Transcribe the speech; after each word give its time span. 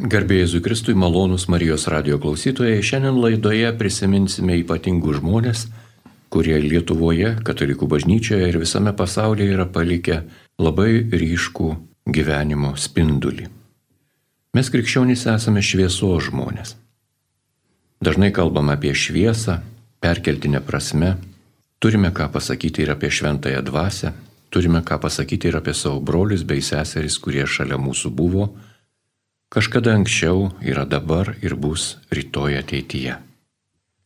Garbėjai 0.00 0.46
Jėzui 0.46 0.62
Kristui, 0.64 0.94
malonus 0.96 1.42
Marijos 1.52 1.82
radio 1.92 2.16
klausytojai, 2.16 2.78
šiandien 2.80 3.18
laidoje 3.20 3.68
prisiminsime 3.76 4.54
ypatingų 4.62 5.18
žmonės, 5.18 5.66
kurie 6.32 6.54
Lietuvoje, 6.62 7.34
katalikų 7.44 7.84
bažnyčioje 7.90 8.46
ir 8.48 8.56
visame 8.62 8.94
pasaulyje 8.96 9.58
yra 9.58 9.66
palikę 9.68 10.22
labai 10.56 11.02
ryškų 11.04 11.68
gyvenimo 12.16 12.72
spindulį. 12.80 13.50
Mes 14.56 14.72
krikščionys 14.72 15.26
esame 15.34 15.60
šviesos 15.60 16.30
žmonės. 16.30 16.78
Dažnai 18.00 18.32
kalbam 18.32 18.72
apie 18.72 18.94
šviesą, 18.96 19.58
perkeltinę 20.00 20.64
prasme, 20.64 21.18
turime 21.76 22.08
ką 22.08 22.30
pasakyti 22.32 22.86
ir 22.86 22.94
apie 22.96 23.12
šventąją 23.12 23.60
dvasę, 23.68 24.16
turime 24.48 24.80
ką 24.80 24.96
pasakyti 25.04 25.52
ir 25.52 25.60
apie 25.60 25.76
savo 25.76 26.00
brolius 26.00 26.48
bei 26.48 26.64
seseris, 26.64 27.20
kurie 27.20 27.44
šalia 27.44 27.76
mūsų 27.76 28.16
buvo 28.16 28.48
kažkada 29.50 29.96
anksčiau, 29.98 30.50
yra 30.62 30.86
dabar 30.86 31.34
ir 31.42 31.56
bus 31.58 31.98
rytoj 32.14 32.56
ateityje. 32.62 33.18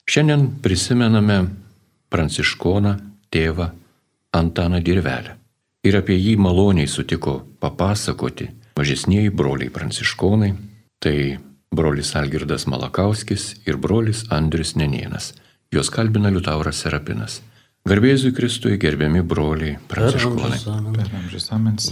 Šiandien 0.09 0.49
prisimename 0.65 1.39
pranciškoną 2.13 2.97
tėvą 3.33 3.71
Antaną 4.35 4.81
Dirvelę. 4.83 5.37
Ir 5.85 5.97
apie 6.01 6.17
jį 6.17 6.35
maloniai 6.41 6.89
sutiko 6.89 7.43
papasakoti 7.61 8.49
mažesnieji 8.77 9.31
broliai 9.31 9.71
pranciškonai, 9.71 10.53
tai 10.99 11.39
brolis 11.75 12.15
Algirdas 12.17 12.67
Malakauskis 12.67 13.55
ir 13.69 13.77
brolis 13.77 14.25
Andrius 14.33 14.75
Nenienas. 14.77 15.35
Juos 15.73 15.91
kalbina 15.91 16.33
Liutauras 16.33 16.81
Serapinas. 16.83 17.41
Garbėzui 17.85 18.33
Kristui 18.33 18.79
gerbiami 18.81 19.21
broliai 19.21 19.77
pranciškonai. 19.89 20.61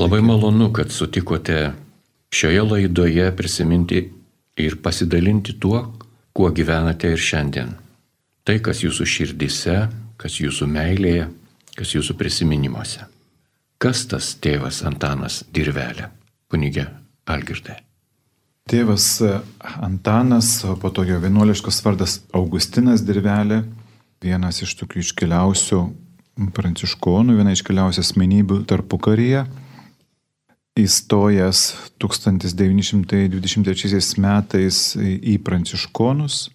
Labai 0.00 0.20
malonu, 0.24 0.70
kad 0.72 0.92
sutikote 0.94 1.72
šioje 2.32 2.62
laidoje 2.62 3.36
prisiminti 3.36 4.02
ir 4.56 4.76
pasidalinti 4.82 5.58
tuo, 5.60 5.84
kuo 6.32 6.50
gyvenate 6.50 7.12
ir 7.12 7.20
šiandien. 7.20 7.74
Tai, 8.42 8.58
kas 8.64 8.82
jūsų 8.82 9.06
širdise, 9.06 9.76
kas 10.18 10.40
jūsų 10.40 10.66
meilėje, 10.72 11.28
kas 11.76 11.94
jūsų 11.94 12.16
prisiminimuose. 12.18 13.04
Kas 13.82 14.06
tas 14.08 14.32
tėvas 14.40 14.82
Antanas 14.86 15.42
Dirvelė, 15.52 16.08
kunigė 16.50 16.86
Algirdai? 17.26 17.80
Tėvas 18.70 19.06
Antanas, 19.82 20.54
o 20.64 20.76
po 20.78 20.92
to 20.94 21.04
jo 21.04 21.18
vienuoliškas 21.22 21.82
vardas 21.84 22.20
Augustinas 22.32 23.02
Dirvelė, 23.04 23.64
vienas 24.22 24.62
iš 24.62 24.76
tokių 24.80 25.02
iškiliausių 25.02 25.80
pranciškonų, 26.54 27.36
viena 27.40 27.52
iškiliausių 27.56 28.04
asmenybių 28.06 28.62
tarpu 28.70 29.00
karyje 29.02 29.44
įstojęs 30.78 31.90
1923 32.00 34.00
metais 34.22 34.96
į 34.96 35.38
Pranciškonus 35.44 36.50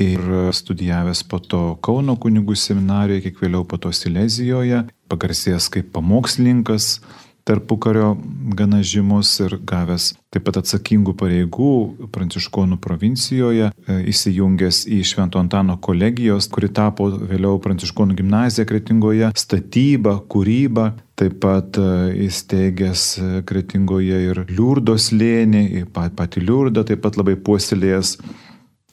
ir 0.00 0.20
studijavęs 0.54 1.24
po 1.26 1.38
to 1.42 1.76
Kauno 1.82 2.14
kunigų 2.16 2.54
seminarijoje, 2.56 3.22
kiek 3.26 3.40
vėliau 3.42 3.64
po 3.66 3.76
to 3.82 3.90
Silezijoje, 3.92 4.84
pagarsėjęs 5.10 5.68
kaip 5.74 5.90
pamokslininkas, 5.96 7.00
tarpukario 7.44 8.16
gana 8.54 8.82
žymus 8.82 9.32
ir 9.44 9.56
gavęs 9.66 10.12
taip 10.30 10.44
pat 10.46 10.60
atsakingų 10.60 11.16
pareigų 11.18 11.70
Pranciškonų 12.14 12.78
provincijoje, 12.82 13.70
e, 13.70 13.96
įsijungęs 14.12 14.84
į 14.86 15.00
Švento 15.10 15.40
Antano 15.42 15.76
kolegijos, 15.82 16.46
kuri 16.52 16.70
tapo 16.70 17.08
vėliau 17.10 17.58
Pranciškonų 17.62 18.18
gimnazija 18.20 18.66
Kretingoje, 18.68 19.32
statybą, 19.34 20.20
kūrybą, 20.30 20.90
taip 21.18 21.40
pat 21.42 21.80
e, 21.82 21.88
įsteigęs 22.28 23.06
e, 23.18 23.30
Kretingoje 23.46 24.20
ir 24.28 24.44
Liurdos 24.52 25.10
lėnį, 25.10 25.86
patį 25.94 26.44
Liurdą, 26.46 26.86
taip 26.86 27.02
pat 27.02 27.18
labai 27.18 27.34
puoselėjęs 27.34 28.18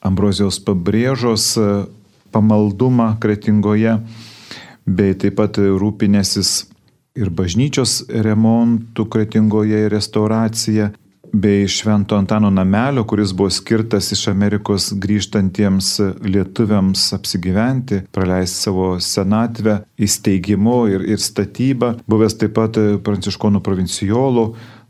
Ambrozijos 0.08 0.58
pabrėžos 0.62 1.52
pamaldumą 2.34 3.12
Kretingoje, 3.22 3.96
bei 4.86 5.14
taip 5.18 5.38
pat 5.38 5.58
rūpinėsis 5.58 6.68
ir 7.18 7.30
bažnyčios 7.34 8.00
remontų 8.08 9.08
Kretingoje 9.12 9.84
ir 9.86 9.92
restauracija, 9.94 10.92
bei 11.32 11.68
Švento 11.68 12.16
Antano 12.16 12.50
namelio, 12.50 13.04
kuris 13.04 13.32
buvo 13.32 13.50
skirtas 13.50 14.12
iš 14.12 14.28
Amerikos 14.32 14.92
grįžtantiems 14.96 15.90
lietuviams 16.24 17.02
apsigyventi, 17.16 18.02
praleisti 18.12 18.64
savo 18.68 18.88
senatvę, 19.02 19.82
įsteigimu 20.00 20.78
ir, 20.94 21.04
ir 21.14 21.22
statybą, 21.22 21.94
buvęs 22.08 22.38
taip 22.40 22.56
pat 22.56 22.80
pranciškonų 23.04 23.62
provincijolų 23.64 24.46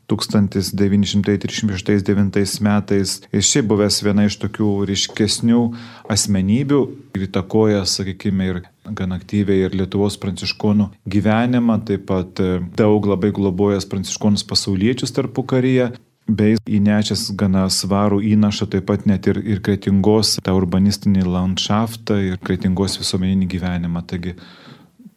1936 0.09 2.61
metais. 2.65 3.21
Ir 3.33 3.43
šiaip 3.45 3.67
buvęs 3.69 4.03
viena 4.07 4.25
iš 4.29 4.37
tokių 4.43 4.71
ryškesnių 4.89 5.63
asmenybių 6.11 6.81
ir 7.17 7.21
įtakoja, 7.29 7.81
sakykime, 7.85 8.45
ir 8.49 8.57
gan 8.89 9.13
aktyviai 9.13 9.67
ir 9.67 9.73
Lietuvos 9.77 10.17
pranciškonų 10.23 10.87
gyvenimą, 11.13 11.77
taip 11.89 12.03
pat 12.09 12.41
e, 12.41 12.43
daug 12.79 13.07
labai 13.09 13.31
globojęs 13.37 13.87
pranciškonus 13.91 14.43
pasauliečius 14.49 15.13
tarpu 15.13 15.43
karyje, 15.49 15.87
bei 16.29 16.59
įnešęs 16.69 17.31
gana 17.41 17.67
svarų 17.73 18.21
įnašą 18.35 18.69
taip 18.73 18.89
pat 18.89 19.07
net 19.09 19.27
ir, 19.31 19.41
ir 19.41 19.63
kretingos 19.65 20.37
tą 20.45 20.55
urbanistinį 20.57 21.25
landšaftą 21.25 22.19
ir 22.33 22.37
kretingos 22.45 22.99
visuomeninį 23.01 23.49
gyvenimą. 23.55 24.05
Taigi 24.09 24.35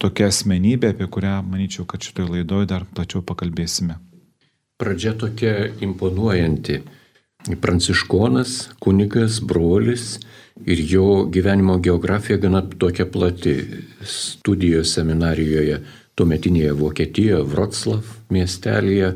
tokia 0.01 0.31
asmenybė, 0.31 0.95
apie 0.95 1.07
kurią 1.11 1.41
manyčiau, 1.47 1.85
kad 1.85 2.03
šitoje 2.03 2.37
laidoje 2.37 2.71
dar 2.71 2.87
plačiau 2.95 3.21
pakalbėsime. 3.27 3.99
Pradžia 4.81 5.13
tokia 5.13 5.67
imponuojanti. 5.85 6.79
Pranciškonas, 7.61 8.71
kunigas, 8.81 9.37
brolis 9.45 10.15
ir 10.65 10.79
jo 10.89 11.25
gyvenimo 11.29 11.75
geografija 11.77 12.39
gana 12.41 12.63
tokia 12.65 13.05
plati. 13.05 13.53
Studijos 14.01 14.95
seminarijoje 14.97 15.83
tuometinėje 16.17 16.73
Vokietijoje, 16.79 17.43
Vroclav 17.51 18.09
miestelėje, 18.33 19.11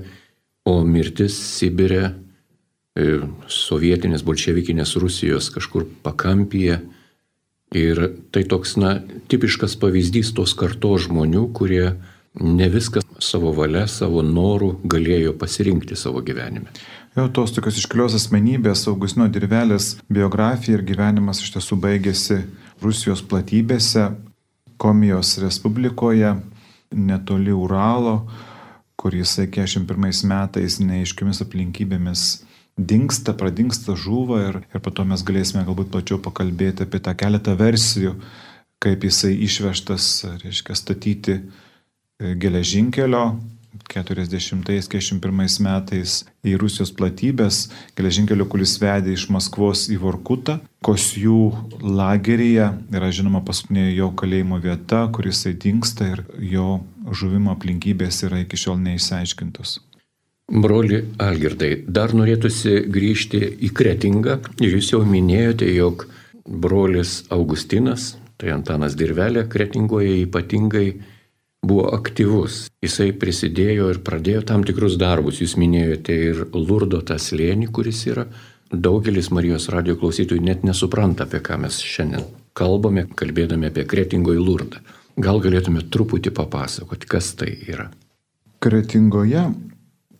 o 0.69 0.75
mirtis 0.85 1.37
Sibirė, 1.57 2.11
e, 2.13 3.19
sovietinės 3.49 4.25
bolševikinės 4.25 4.95
Rusijos 5.01 5.49
kažkur 5.53 5.87
pakampyje. 6.05 6.79
Ir 7.73 8.03
tai 8.31 8.45
toks, 8.45 8.77
na, 8.77 8.99
tipiškas 9.33 9.73
pavyzdys 9.81 10.29
tos 10.37 10.53
kartos 10.53 11.09
žmonių, 11.09 11.47
kurie 11.57 11.95
ne 12.37 12.69
viską 12.69 13.04
savo 13.23 13.51
valia, 13.55 13.85
savo 13.87 14.23
norų 14.25 14.75
galėjo 14.91 15.35
pasirinkti 15.39 15.97
savo 15.99 16.23
gyvenime. 16.25 16.71
Jo, 17.15 17.29
tos 17.31 17.53
tokios 17.55 17.77
iškilios 17.79 18.17
asmenybės, 18.17 18.87
Augustino 18.91 19.27
dirvelės 19.31 19.93
biografija 20.11 20.75
ir 20.75 20.83
gyvenimas 20.87 21.39
iš 21.43 21.53
tiesų 21.55 21.77
baigėsi 21.79 22.41
Rusijos 22.83 23.23
platybėse, 23.23 24.09
Komijos 24.77 25.37
Respublikoje, 25.39 26.33
netoli 26.91 27.53
Uralo, 27.55 28.25
kur 28.99 29.15
jisai 29.15 29.47
41 29.47 30.27
metais 30.27 30.81
neaiškiomis 30.83 31.39
aplinkybėmis 31.45 32.25
dinksta, 32.75 33.35
pradingsta, 33.37 33.95
žuva 33.95 34.41
ir, 34.49 34.59
ir 34.73 34.83
po 34.83 34.91
to 34.91 35.05
mes 35.07 35.23
galėsime 35.23 35.63
galbūt 35.67 35.93
plačiau 35.93 36.19
pakalbėti 36.23 36.83
apie 36.83 36.99
tą 36.99 37.15
keletą 37.15 37.55
versijų, 37.59 38.15
kaip 38.83 39.05
jisai 39.07 39.31
išvežtas, 39.47 40.09
reiškia, 40.43 40.75
statyti 40.75 41.37
geležinkelio 42.19 43.35
40-41 43.91 45.61
metais 45.61 46.15
į 46.45 46.55
Rusijos 46.59 46.91
platybės, 46.95 47.65
geležinkelio, 47.97 48.47
kuris 48.49 48.75
vedė 48.81 49.13
iš 49.13 49.27
Maskvos 49.33 49.85
į 49.93 49.99
Vorkutą. 50.01 50.57
Kosjų 50.85 51.39
lageryje 51.83 52.71
yra 52.95 53.11
žinoma 53.13 53.43
paskutinė 53.45 53.91
jo 53.93 54.11
kalėjimo 54.17 54.59
vieta, 54.63 55.05
kuris 55.13 55.45
įdingsta 55.51 56.11
ir 56.13 56.23
jo 56.39 56.79
žuvimo 57.11 57.53
aplinkybės 57.55 58.23
yra 58.27 58.41
iki 58.43 58.59
šiol 58.59 58.79
neįsiaiškintos. 58.83 59.79
Broli 60.45 61.01
Algirdai, 61.21 61.71
dar 61.89 62.13
norėtųsi 62.13 62.83
grįžti 62.93 63.41
į 63.65 63.71
Kretingą 63.73 64.37
jūs 64.61 64.91
jau 64.93 65.01
minėjote, 65.07 65.65
jog 65.73 66.05
brolis 66.45 67.23
Augustinas, 67.33 68.13
tai 68.37 68.53
Antanas 68.53 68.93
Dirvelė, 68.97 69.47
Kretingoje 69.49 70.19
ypatingai 70.27 70.87
buvo 71.65 71.89
aktyvus. 71.95 72.65
Jisai 72.85 73.11
prisidėjo 73.17 73.89
ir 73.93 74.01
pradėjo 74.05 74.45
tam 74.51 74.65
tikrus 74.67 74.99
darbus. 75.01 75.41
Jūs 75.41 75.57
minėjote 75.61 76.17
ir 76.29 76.43
Lurdo 76.53 77.01
tą 77.05 77.17
slėnį, 77.21 77.71
kuris 77.73 78.05
yra. 78.11 78.27
Daugelis 78.71 79.29
Marijos 79.33 79.69
radio 79.73 79.95
klausytojų 79.99 80.41
net 80.43 80.65
nesupranta, 80.65 81.25
apie 81.25 81.41
ką 81.45 81.59
mes 81.61 81.79
šiandien 81.85 82.25
kalbame, 82.57 83.05
kalbėdami 83.19 83.69
apie 83.69 83.85
Kretingoje 83.89 84.41
Lurdą. 84.41 84.81
Gal 85.21 85.39
galėtume 85.43 85.83
truputį 85.91 86.33
papasakoti, 86.35 87.07
kas 87.07 87.33
tai 87.39 87.51
yra. 87.69 87.89
Kretingoje 88.63 89.45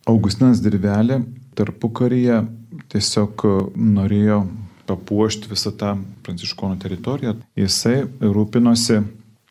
Augustinas 0.06 0.62
Dirvelė 0.64 1.20
tarpu 1.58 1.90
karyje 1.90 2.44
tiesiog 2.92 3.42
norėjo 3.74 4.44
papuošti 4.86 5.50
visą 5.50 5.72
tą 5.74 5.96
pranciškonų 6.24 6.78
teritoriją. 6.84 7.34
Jisai 7.58 8.04
rūpinosi 8.20 9.00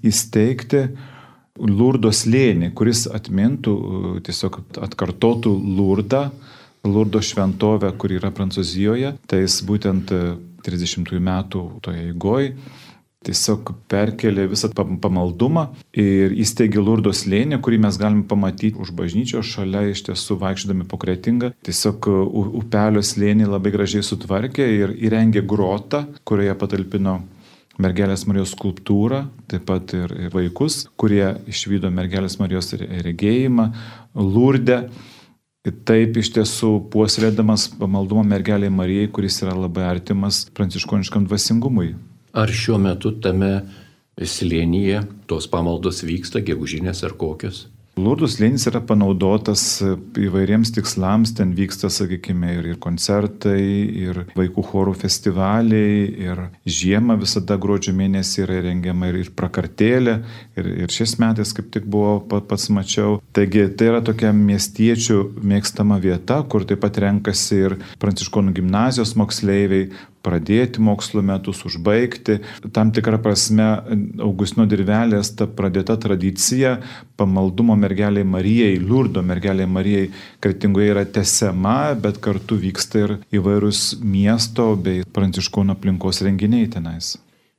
įsteigti 0.06 0.86
Lurdo 1.56 2.12
slėnį, 2.12 2.74
kuris 2.76 3.06
atmintų, 3.08 3.76
tiesiog 4.28 4.60
atkartotų 4.88 5.54
Lurdą, 5.78 6.28
Lurdo 6.86 7.22
šventovę, 7.24 7.90
kur 7.98 8.14
yra 8.14 8.30
Prancūzijoje, 8.36 9.16
tai 9.26 9.46
jis 9.46 9.62
būtent 9.66 10.12
30 10.66 11.16
metų 11.24 11.64
toje 11.86 12.10
įgoj 12.12 12.52
tiesiog 13.26 13.72
perkelė 13.92 14.48
visą 14.52 14.70
pamaldumą 14.76 15.68
ir 15.98 16.34
įsteigė 16.44 16.82
Lurdo 16.84 17.14
slėnį, 17.16 17.60
kurį 17.64 17.82
mes 17.86 18.00
galime 18.02 18.26
pamatyti 18.30 18.76
už 18.82 18.94
bažnyčios 18.98 19.50
šalia 19.56 19.86
iš 19.92 20.06
tiesų 20.10 20.38
vaikščiodami 20.42 20.88
po 20.90 21.00
kretingą. 21.02 21.54
Tiesiog 21.66 22.10
upelio 22.62 23.04
slėnį 23.06 23.50
labai 23.50 23.74
gražiai 23.76 24.06
sutvarkė 24.06 24.68
ir 24.80 24.96
įrengė 25.08 25.46
grotą, 25.48 26.06
kurioje 26.28 26.58
patalpino 26.62 27.22
mergelės 27.82 28.26
Marijos 28.30 28.54
skulptūrą, 28.56 29.26
taip 29.52 29.66
pat 29.68 29.94
ir, 29.98 30.14
ir 30.26 30.32
vaikus, 30.34 30.86
kurie 31.00 31.26
išvydo 31.52 31.92
mergelės 31.94 32.40
Marijos 32.40 32.74
regėjimą, 32.80 33.70
lurdę. 34.16 34.86
Taip 35.66 36.18
iš 36.22 36.30
tiesų 36.36 36.72
puoselėdamas 36.94 37.72
pamaldumą 37.80 38.22
mergeliai 38.30 38.70
Marijai, 38.70 39.10
kuris 39.10 39.40
yra 39.42 39.56
labai 39.58 39.88
artimas 39.90 40.44
pranciškoniškam 40.54 41.26
dvasingumui. 41.26 41.96
Ar 42.38 42.52
šiuo 42.54 42.78
metu 42.82 43.16
tame 43.18 43.64
slėnyje 44.16 45.02
tos 45.28 45.50
pamaldos 45.50 46.04
vyksta, 46.06 46.44
gegužinės 46.46 47.02
ar 47.08 47.18
kokios? 47.18 47.66
Lurdų 47.96 48.28
slėnis 48.28 48.66
yra 48.68 48.82
panaudotas 48.84 49.62
įvairiems 50.20 50.74
tikslams, 50.76 51.32
ten 51.38 51.54
vyksta, 51.56 51.88
sakykime, 51.94 52.50
ir, 52.58 52.66
ir 52.74 52.80
koncertai, 52.84 53.62
ir 54.02 54.20
vaikų 54.36 54.66
chorų 54.68 54.96
festivaliai, 55.00 56.02
ir 56.26 56.42
žiemą 56.68 57.16
visada 57.22 57.56
gruodžio 57.62 57.94
mėnesį 57.96 58.42
yra 58.44 58.58
rengiama 58.68 59.14
ir, 59.14 59.22
ir 59.24 59.30
prakartėlė, 59.40 60.18
ir, 60.60 60.70
ir 60.84 60.92
šiais 60.92 61.16
metais 61.24 61.56
kaip 61.56 61.70
tik 61.72 61.88
buvo 61.88 62.18
pats 62.28 62.68
mačiau. 62.76 63.22
Taigi 63.36 63.70
tai 63.80 63.94
yra 63.94 64.04
tokia 64.04 64.34
miestiečių 64.36 65.22
mėgstama 65.40 66.02
vieta, 66.04 66.42
kur 66.52 66.68
taip 66.68 66.84
pat 66.84 67.00
renkasi 67.00 67.62
ir 67.70 67.78
pranciškonų 68.04 68.58
gimnazijos 68.60 69.16
moksleiviai, 69.16 69.88
pradėti 70.26 70.82
mokslo 70.84 71.22
metus, 71.26 71.62
užbaigti. 71.68 72.40
Tam 72.76 72.92
tikrą 72.96 73.20
prasme 73.24 73.68
Augustino 74.26 74.66
dirvelės 74.70 75.34
ta 75.38 75.48
pradėta 75.48 75.98
tradicija 76.02 76.80
pamaldumo 77.20 77.78
mergeliai 77.80 78.26
Marijai, 78.28 78.80
liurdo 78.82 79.24
mergeliai 79.26 79.70
Marijai 79.70 80.08
kretingoje 80.44 80.94
yra 80.96 81.06
tesiama, 81.06 81.94
bet 82.02 82.20
kartu 82.24 82.58
vyksta 82.62 83.04
ir 83.04 83.18
įvairūs 83.36 83.84
miesto 84.02 84.72
bei 84.76 85.06
pranciškono 85.16 85.78
aplinkos 85.78 86.24
renginiai 86.26 86.72
tenais. 86.74 87.16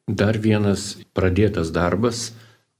Dar 0.06 0.38
vienas 0.38 0.94
pradėtas 1.16 1.72
darbas 1.74 2.30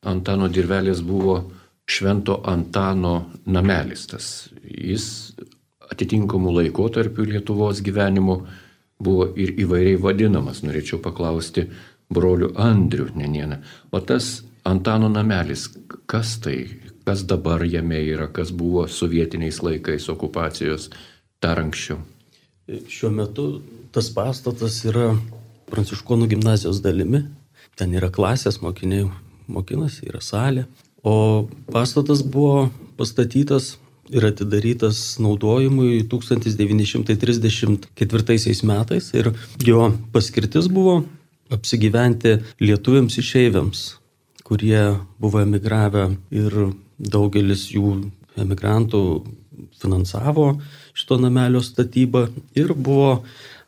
Antano 0.07 0.47
dirvelės 0.47 1.01
buvo 1.03 1.41
Švento 1.87 2.37
Antano 2.47 3.33
namelis. 3.47 4.05
Tas 4.11 4.27
jis 4.63 5.35
atitinkamų 5.91 6.53
laikotarpių 6.61 7.27
Lietuvos 7.33 7.83
gyvenimo 7.83 8.41
buvo 9.03 9.29
ir 9.37 9.55
įvairiai 9.61 10.01
vadinamas. 10.01 10.63
Norėčiau 10.65 11.01
paklausti 11.05 11.67
brolių 12.13 12.53
Andrių 12.57 13.11
Nenieną. 13.17 13.61
O 13.93 14.01
tas 14.01 14.43
Antano 14.67 15.07
namelis, 15.09 15.69
kas 16.11 16.41
tai, 16.43 16.67
kas 17.07 17.23
dabar 17.23 17.63
jame 17.63 18.01
yra, 18.03 18.27
kas 18.27 18.51
buvo 18.51 18.89
sovietiniais 18.91 19.61
laikais 19.63 20.09
okupacijos 20.11 20.89
dar 21.43 21.61
anksčiau? 21.63 22.01
Šiuo 22.67 23.13
metu 23.15 23.45
tas 23.95 24.11
pastatas 24.11 24.81
yra 24.89 25.13
Pranciškonų 25.71 26.27
gimnazijos 26.31 26.81
dalimi. 26.83 27.25
Ten 27.79 27.95
yra 27.95 28.11
klasės, 28.11 28.61
mokiniai 28.63 29.07
mokinasi, 29.51 30.07
yra 30.11 30.23
salė. 30.23 30.67
O 31.07 31.47
pastatas 31.71 32.23
buvo 32.27 32.69
pastatytas 32.99 33.77
ir 34.11 34.27
atidarytas 34.29 35.19
naudojimui 35.23 36.03
1934 36.11 38.63
metais 38.71 39.15
ir 39.15 39.33
jo 39.67 39.93
paskirtis 40.13 40.69
buvo 40.69 41.05
apsigyventi 41.51 42.39
lietuviams 42.61 43.19
išeiviams, 43.23 43.97
kurie 44.47 44.97
buvo 45.23 45.41
emigravę 45.43 46.11
ir 46.31 46.53
daugelis 46.99 47.71
jų 47.75 48.11
emigrantų 48.37 49.23
finansavo 49.81 50.61
šito 50.97 51.19
namelio 51.21 51.61
statybą 51.65 52.27
ir 52.57 52.73
buvo 52.75 53.23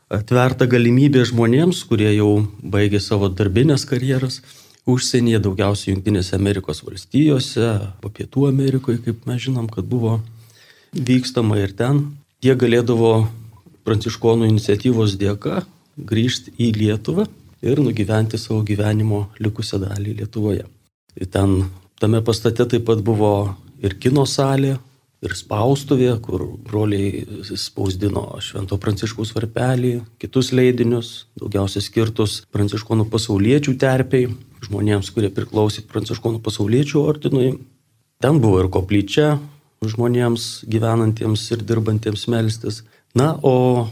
atverta 0.08 0.66
galimybė 0.70 1.24
žmonėms, 1.28 1.82
kurie 1.88 2.14
jau 2.14 2.46
baigė 2.62 3.00
savo 3.04 3.28
darbinės 3.28 3.84
karjeras, 3.88 4.40
užsienyje, 4.88 5.40
daugiausiai 5.44 5.94
Junktinėse 5.94 6.36
Amerikos 6.36 6.82
valstijose, 6.86 7.68
po 8.02 8.10
Pietų 8.14 8.48
Amerikoje, 8.48 9.02
kaip 9.04 9.26
mes 9.28 9.42
žinom, 9.44 9.68
kad 9.72 9.88
buvo 9.88 10.18
vykstama 10.92 11.60
ir 11.62 11.74
ten. 11.76 12.04
Jie 12.44 12.54
galėdavo 12.58 13.12
pranciškonų 13.86 14.48
iniciatyvos 14.48 15.16
dėka 15.20 15.62
grįžti 15.98 16.54
į 16.60 16.72
Lietuvą 16.76 17.26
ir 17.64 17.80
nugyventi 17.82 18.38
savo 18.38 18.62
gyvenimo 18.66 19.26
likusią 19.42 19.80
dalį 19.82 20.18
Lietuvoje. 20.20 20.66
Ir 21.18 21.30
ten 21.32 21.64
tame 21.98 22.22
pastate 22.22 22.66
taip 22.68 22.86
pat 22.86 23.02
buvo 23.04 23.32
ir 23.82 23.98
kino 23.98 24.24
salė, 24.26 24.76
ir 25.24 25.34
spaustuvė, 25.34 26.12
kur 26.22 26.44
broliai 26.68 27.24
spausdino 27.58 28.22
Švento 28.44 28.78
Pranciškaus 28.78 29.32
varpelį, 29.34 29.96
kitus 30.22 30.52
leidinius, 30.54 31.26
daugiausia 31.38 31.82
skirtus 31.82 32.42
pranciškonų 32.54 33.08
pasauliečių 33.10 33.74
terpiai, 33.82 34.28
žmonėms, 34.64 35.10
kurie 35.14 35.30
priklausė 35.34 35.80
pranciškonų 35.88 36.38
pasauliečių 36.44 36.96
ordinui. 37.02 37.48
Ten 38.22 38.34
buvo 38.42 38.56
ir 38.64 38.68
koplyčia 38.74 39.26
žmonėms 39.84 40.42
gyvenantiems 40.70 41.50
ir 41.54 41.60
dirbantiems 41.62 42.22
melstis. 42.30 42.76
Na, 43.14 43.38
o 43.42 43.88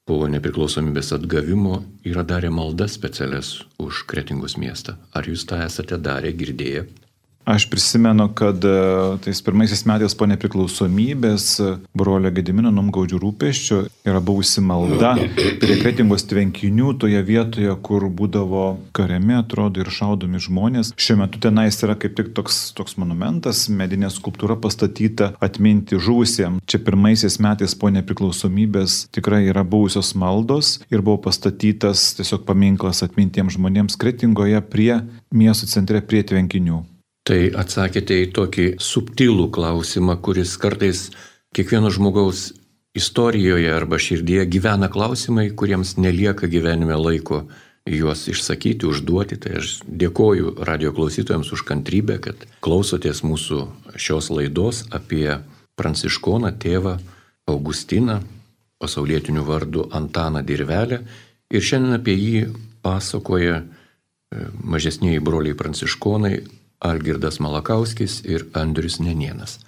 po 0.07 0.19
nepriklausomybės 0.29 1.13
atgavimo 1.15 1.81
yra 2.07 2.23
darę 2.27 2.51
maldas 2.53 2.93
specialias 2.99 3.55
už 3.81 4.03
Kretingos 4.07 4.55
miestą. 4.59 4.99
Ar 5.15 5.27
jūs 5.27 5.47
tą 5.49 5.63
esate 5.65 5.97
darę, 5.97 6.31
girdėję? 6.37 6.85
Aš 7.45 7.69
prisimenu, 7.69 8.29
kad 8.33 8.65
e, 8.65 8.69
tais 9.23 9.41
pirmaisiais 9.43 9.81
metais 9.83 10.13
po 10.15 10.23
nepriklausomybės 10.31 11.47
e, 11.59 11.71
brolio 11.91 12.29
Gedimino 12.31 12.71
Numgaudžių 12.71 13.17
rūpeščio 13.19 13.79
yra 14.07 14.21
buvusi 14.23 14.63
malda 14.63 15.11
prie 15.59 15.75
kretingos 15.81 16.23
tvenkinių 16.29 16.93
toje 17.03 17.19
vietoje, 17.27 17.73
kur 17.83 18.05
būdavo 18.07 18.63
kariami, 18.95 19.35
atrodo, 19.41 19.83
ir 19.83 19.91
šaudomi 19.91 20.39
žmonės. 20.39 20.93
Šiuo 20.95 21.17
metu 21.19 21.41
tenais 21.43 21.81
yra 21.83 21.97
kaip 21.99 22.15
tik 22.15 22.31
toks, 22.37 22.61
toks 22.77 22.95
monumentas, 23.01 23.65
medinė 23.67 24.07
skulptūra 24.13 24.55
pastatyta 24.63 25.33
atminti 25.43 25.99
žuvusiems. 25.99 26.63
Čia 26.63 26.79
pirmaisiais 26.87 27.41
metais 27.43 27.75
po 27.75 27.91
nepriklausomybės 27.91 29.09
tikrai 29.11 29.43
yra 29.49 29.65
buvusios 29.67 30.13
maldos 30.15 30.77
ir 30.87 31.03
buvo 31.03 31.19
pastatytas 31.27 32.13
tiesiog 32.21 32.47
paminklas 32.47 33.03
atmintiems 33.03 33.59
žmonėms 33.59 33.99
kretingoje 33.99 34.63
prie 34.71 35.01
miesto 35.35 35.67
centre 35.67 35.99
prie 36.07 36.23
tvenkinių. 36.23 36.85
Tai 37.23 37.39
atsakėte 37.55 38.17
į 38.25 38.31
tokį 38.35 38.65
subtilų 38.83 39.47
klausimą, 39.55 40.17
kuris 40.19 40.57
kartais 40.59 41.05
kiekvieno 41.55 41.87
žmogaus 41.93 42.49
istorijoje 42.93 43.69
arba 43.71 43.95
širdyje 43.95 44.43
gyvena 44.51 44.89
klausimai, 44.91 45.47
kuriems 45.55 45.95
nelieka 45.95 46.49
gyvenime 46.51 46.97
laiko 46.99 47.45
juos 47.87 48.27
išsakyti, 48.27 48.87
užduoti. 48.89 49.37
Tai 49.39 49.57
aš 49.61 49.77
dėkoju 49.87 50.57
radio 50.67 50.91
klausytojams 50.95 51.51
už 51.55 51.63
kantrybę, 51.67 52.19
kad 52.23 52.43
klausotės 52.63 53.23
mūsų 53.23 53.61
šios 53.95 54.27
laidos 54.33 54.83
apie 54.91 55.39
pranciškoną 55.79 56.51
tėvą 56.59 56.97
Augustiną, 57.49 58.21
pasaulietinių 58.83 59.45
vardų 59.47 59.87
Antaną 59.95 60.43
Dirvelę. 60.43 60.99
Ir 61.51 61.63
šiandien 61.63 61.97
apie 61.97 62.15
jį 62.15 62.43
pasakoja 62.83 63.61
e, 63.61 63.65
mažesniai 64.59 65.23
broliai 65.23 65.55
pranciškonai 65.55 66.35
Algirdas 66.83 67.39
Malakauskis 67.39 68.21
ir 68.27 68.45
Andrius 68.53 68.99
Nenienas. 68.99 69.59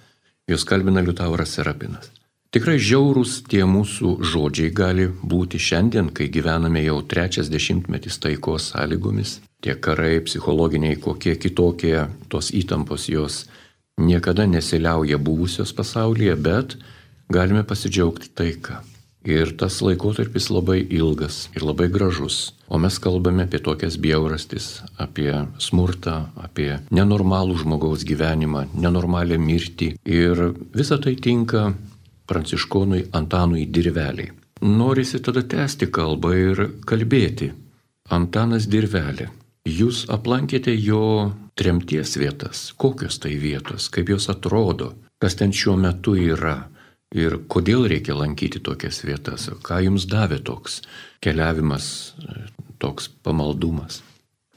Jūs 0.46 0.64
kalbina 0.68 1.02
Liutauras 1.02 1.56
Serapinas. 1.56 2.12
Tikrai 2.54 2.76
žiaurūs 2.78 3.40
tie 3.50 3.64
mūsų 3.68 4.10
žodžiai 4.32 4.70
gali 4.72 5.08
būti 5.10 5.58
šiandien, 5.60 6.12
kai 6.14 6.28
gyvename 6.32 6.84
jau 6.84 7.00
trečias 7.02 7.50
dešimtmetis 7.52 8.20
taikos 8.22 8.70
sąlygomis. 8.70 9.40
Tie 9.60 9.74
karai 9.74 10.20
psichologiniai, 10.24 10.96
kokie 11.02 11.34
kitokie 11.42 12.06
tos 12.32 12.52
įtampos 12.54 13.08
jos 13.10 13.42
niekada 13.98 14.46
nesiliauja 14.46 15.18
buvusios 15.18 15.74
pasaulyje, 15.76 16.36
bet 16.36 16.76
galime 17.28 17.64
pasidžiaugti 17.66 18.30
taika. 18.32 18.84
Ir 19.26 19.50
tas 19.58 19.80
laikotarpis 19.82 20.46
labai 20.54 20.78
ilgas 20.86 21.48
ir 21.56 21.64
labai 21.66 21.88
gražus. 21.90 22.52
O 22.70 22.78
mes 22.78 22.98
kalbame 23.02 23.46
apie 23.46 23.58
tokias 23.58 23.96
bjaurastis, 23.98 24.82
apie 25.02 25.32
smurtą, 25.58 26.28
apie 26.38 26.76
nenormalų 26.94 27.58
žmogaus 27.64 28.06
gyvenimą, 28.06 28.68
nenormalią 28.74 29.38
mirtį. 29.42 29.92
Ir 30.06 30.52
visa 30.74 30.98
tai 31.02 31.16
tinka 31.18 31.72
pranciškonui 32.26 33.08
Antanui 33.12 33.66
Dirveliai. 33.66 34.30
Norisi 34.62 35.20
tada 35.20 35.42
tęsti 35.42 35.90
kalbą 35.92 36.32
ir 36.34 36.62
kalbėti. 36.86 37.50
Antanas 38.08 38.68
Dirvelė. 38.70 39.26
Jūs 39.66 40.04
aplankėte 40.14 40.70
jo 40.78 41.32
tremties 41.58 42.14
vietas. 42.16 42.70
Kokios 42.78 43.18
tai 43.18 43.34
vietos, 43.42 43.88
kaip 43.90 44.12
jos 44.14 44.30
atrodo, 44.30 44.92
kas 45.18 45.34
ten 45.34 45.52
šiuo 45.52 45.74
metu 45.80 46.14
yra 46.14 46.68
ir 47.14 47.38
kodėl 47.48 47.86
reikia 47.90 48.16
lankyti 48.16 48.60
tokias 48.64 49.02
vietas, 49.06 49.48
ką 49.62 49.80
jums 49.84 50.06
davė 50.10 50.40
toks 50.42 50.80
keliavimas, 51.22 52.14
toks 52.82 53.08
pamaldumas. 53.22 54.02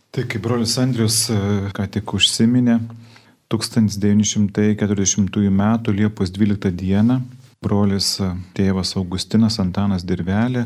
Tai 0.10 0.26
kaip 0.26 0.42
brolis 0.42 0.78
Andrius 0.82 1.28
e, 1.30 1.38
ką 1.76 1.86
tik 1.94 2.14
užsiminė, 2.18 2.80
1940 3.54 5.50
m. 5.50 5.62
Liepos 5.94 6.32
12 6.34 6.72
d. 6.74 7.20
brolis 7.62 8.16
e, 8.22 8.32
tėvas 8.58 8.96
Augustinas 8.98 9.60
Antanas 9.62 10.06
Dirvelė 10.06 10.66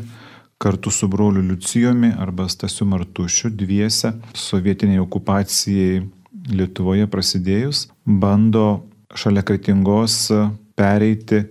kartu 0.56 0.90
su 0.90 1.08
broliu 1.12 1.42
Liucijumi 1.44 2.14
arba 2.16 2.48
Stasiu 2.48 2.86
Martušiu 2.88 3.50
dviese 3.52 4.14
sovietiniai 4.32 5.02
okupacijai 5.02 6.04
Lietuvoje 6.48 7.06
prasidėjus 7.08 7.88
bando 8.04 8.84
šalia 9.16 9.44
Kretingos 9.44 10.30
e, 10.32 10.40
pereiti 10.76 11.44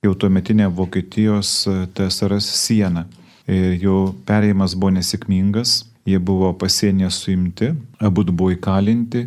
jau 0.00 0.14
tuometinė 0.16 0.68
Vokietijos 0.72 1.48
e, 1.68 1.72
TSRS 1.92 2.46
siena. 2.62 3.04
Ir 3.50 3.74
jau 3.82 3.98
perėjimas 4.24 4.76
buvo 4.78 4.94
nesėkmingas, 4.96 5.74
jie 6.08 6.20
buvo 6.22 6.52
pasienyje 6.56 7.10
suimti, 7.12 7.72
abu 8.00 8.24
buvo 8.30 8.52
įkalinti, 8.54 9.26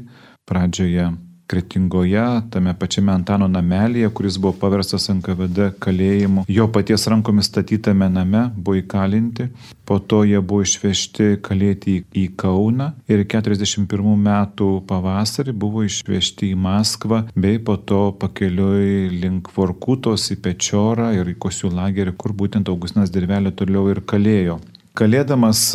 pradžioje 0.50 1.12
Kretingoje, 1.53 2.24
tame 2.50 2.72
pačiame 2.74 3.12
Antano 3.13 3.45
namelėje, 3.45 4.07
kuris 4.17 4.39
buvo 4.41 4.55
paverstas 4.57 5.03
NKVD 5.13 5.67
kalėjimu. 5.83 6.45
Jo 6.50 6.65
paties 6.74 7.05
rankomis 7.12 7.51
statytame 7.51 8.07
name 8.10 8.48
buvo 8.55 8.79
įkalinti, 8.79 9.45
po 9.86 10.00
to 10.01 10.24
jie 10.25 10.39
buvo 10.41 10.63
išvežti 10.65 11.27
kalėti 11.45 12.00
į 12.17 12.24
Kauną 12.41 12.88
ir 13.05 13.22
41 13.29 13.86
metų 14.25 14.69
pavasarį 14.89 15.53
buvo 15.53 15.83
išvežti 15.86 16.50
į 16.55 16.57
Maskvą, 16.63 17.19
bei 17.38 17.60
po 17.62 17.75
to 17.77 18.01
pakeliui 18.17 19.12
link 19.13 19.51
Vorkutos 19.53 20.31
į 20.33 20.39
Pečiorą 20.48 21.12
ir 21.19 21.29
į 21.29 21.38
Kosių 21.45 21.69
lagerį, 21.75 22.15
kur 22.17 22.33
būtent 22.33 22.74
Augustinas 22.74 23.13
Dirvelė 23.13 23.53
toliau 23.53 23.91
ir 23.93 24.01
kalėjo. 24.01 24.57
Kalėdamas 24.98 25.67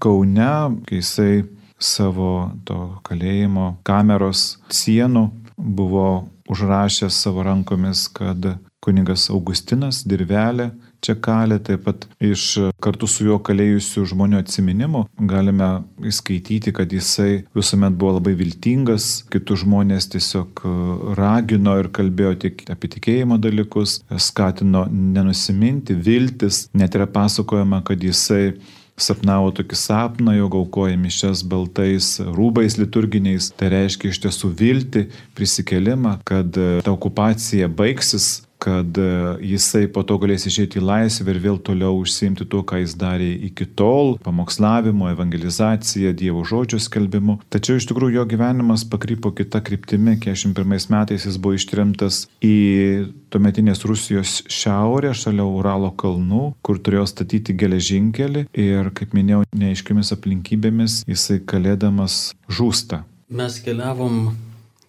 Kaune, 0.00 0.52
kai 0.84 1.00
jisai 1.00 1.32
savo 1.80 2.50
to 2.68 2.78
kalėjimo 3.06 3.74
kameros 3.86 4.58
sienų 4.70 5.26
buvo 5.56 6.28
užrašęs 6.50 7.22
savo 7.24 7.44
rankomis, 7.46 8.06
kad 8.12 8.54
kuningas 8.80 9.28
Augustinas 9.30 10.04
Dirvelė 10.08 10.70
čia 11.04 11.16
kalė, 11.16 11.58
taip 11.64 11.84
pat 11.86 12.04
iš 12.22 12.72
kartu 12.82 13.08
su 13.08 13.24
juo 13.26 13.38
kalėjusių 13.44 14.04
žmonių 14.12 14.40
atsiminimų 14.40 15.04
galime 15.30 15.68
įskaityti, 16.10 16.74
kad 16.76 16.92
jisai 16.92 17.44
visuomet 17.56 17.96
buvo 18.00 18.18
labai 18.18 18.34
viltingas, 18.38 19.08
kitus 19.32 19.64
žmonės 19.64 20.10
tiesiog 20.14 20.64
ragino 21.18 21.76
ir 21.80 21.90
kalbėjo 21.96 22.34
tik 22.44 22.66
apie 22.72 22.92
tikėjimo 22.96 23.40
dalykus, 23.40 24.00
skatino 24.20 24.86
nenusiminti, 24.90 25.96
viltis, 25.96 26.66
net 26.76 26.96
yra 26.98 27.08
pasakojama, 27.10 27.82
kad 27.86 28.04
jisai 28.04 28.58
sapnavo 29.02 29.50
tokį 29.56 29.78
sapną, 29.78 30.34
jog 30.38 30.56
aukoja 30.60 30.98
mišes 31.00 31.44
baltais 31.48 32.12
rūbais 32.20 32.78
liturginiais. 32.80 33.50
Tai 33.56 33.72
reiškia 33.74 34.12
iš 34.12 34.22
tiesų 34.26 34.52
vilti, 34.60 35.06
prisikelimą, 35.38 36.18
kad 36.28 36.54
ta 36.56 36.94
okupacija 36.94 37.68
baigsis, 37.68 38.40
kad 38.60 38.98
e, 38.98 39.08
jisai 39.52 39.86
po 39.92 40.02
to 40.04 40.18
galės 40.20 40.44
išėti 40.48 40.80
į 40.80 40.84
laisvę 40.84 41.32
ir 41.32 41.40
vėl 41.40 41.58
toliau 41.64 41.96
užsiimti 42.02 42.44
tuo, 42.52 42.60
ką 42.66 42.82
jis 42.82 42.92
darė 43.00 43.30
iki 43.48 43.64
tol- 43.78 44.18
pamokslavimu, 44.26 45.08
evangelizacija, 45.14 46.12
Dievo 46.12 46.44
žodžio 46.44 46.80
skelbimu. 46.82 47.38
Tačiau 47.48 47.80
iš 47.80 47.88
tikrųjų 47.88 48.20
jo 48.20 48.24
gyvenimas 48.28 48.84
pakrypo 48.84 49.32
kita 49.32 49.62
kryptimi. 49.64 50.18
41 50.20 50.90
metais 50.92 51.24
jis 51.24 51.38
buvo 51.40 51.56
ištrimtas 51.56 52.26
į 52.44 53.08
tuometinės 53.32 53.84
Rusijos 53.88 54.42
šiaurę, 54.50 55.14
šalia 55.16 55.46
Uralo 55.46 55.90
kalnų, 55.90 56.54
kur 56.62 56.78
turėjo 56.78 57.06
statyti 57.08 57.56
geležinkelį 57.56 58.46
ir, 58.52 58.90
kaip 58.92 59.14
minėjau, 59.16 59.44
neaiškiamis 59.56 60.12
aplinkybėmis 60.12 61.04
jisai 61.08 61.40
kalėdamas 61.40 62.34
žūsta. 62.50 63.04
Mes 63.30 63.60
keliavom 63.64 64.34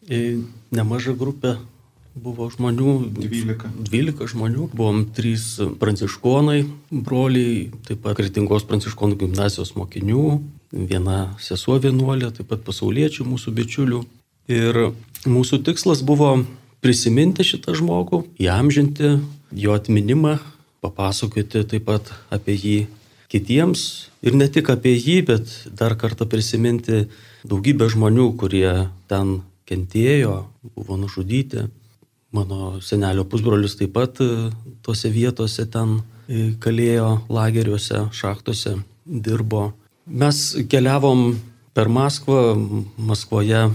į 0.09 0.41
nemažą 0.73 1.15
grupę 1.17 1.55
buvo 2.15 2.49
žmonių. 2.51 2.95
12. 3.15 3.69
12 3.87 4.31
žmonių. 4.33 4.69
Buvom 4.75 5.03
trys 5.15 5.59
pranciškonai, 5.81 6.63
broliai, 6.91 7.69
taip 7.87 8.03
pat 8.05 8.19
Kritingos 8.19 8.65
pranciškonų 8.67 9.19
gimnazijos 9.23 9.75
mokinių, 9.79 10.25
viena 10.71 11.33
sesuo 11.41 11.79
vienuolė, 11.81 12.31
taip 12.35 12.51
pat 12.51 12.65
pasauliečių 12.67 13.27
mūsų 13.27 13.55
bičiulių. 13.57 14.01
Ir 14.51 14.81
mūsų 15.29 15.61
tikslas 15.67 16.01
buvo 16.03 16.33
prisiminti 16.83 17.45
šitą 17.45 17.75
žmogų, 17.77 18.25
įamžinti 18.41 19.19
jo 19.55 19.75
atminimą, 19.77 20.39
papasakoti 20.81 21.63
taip 21.69 21.85
pat 21.87 22.09
apie 22.33 22.57
jį 22.57 22.79
kitiems 23.31 24.09
ir 24.25 24.35
ne 24.35 24.47
tik 24.51 24.71
apie 24.73 24.95
jį, 24.97 25.21
bet 25.29 25.51
dar 25.77 25.95
kartą 25.95 26.27
prisiminti 26.27 27.05
daugybę 27.47 27.87
žmonių, 27.89 28.31
kurie 28.37 28.89
ten 29.07 29.39
kentėjo, 29.69 30.41
buvo 30.75 30.97
nužudyti, 30.99 31.69
Mano 32.31 32.79
senelio 32.79 33.25
pusbrolis 33.27 33.73
taip 33.75 33.91
pat 33.97 34.21
e, 34.23 34.49
tose 34.85 35.09
vietose 35.11 35.65
ten 35.67 35.97
e, 36.31 36.53
kalėjo 36.63 37.07
lageriuose, 37.27 38.05
šachtose, 38.15 38.77
dirbo. 39.03 39.73
Mes 40.07 40.37
keliavom 40.71 41.33
per 41.75 41.89
Maskvą, 41.91 42.53
Maskvoje 42.95 43.65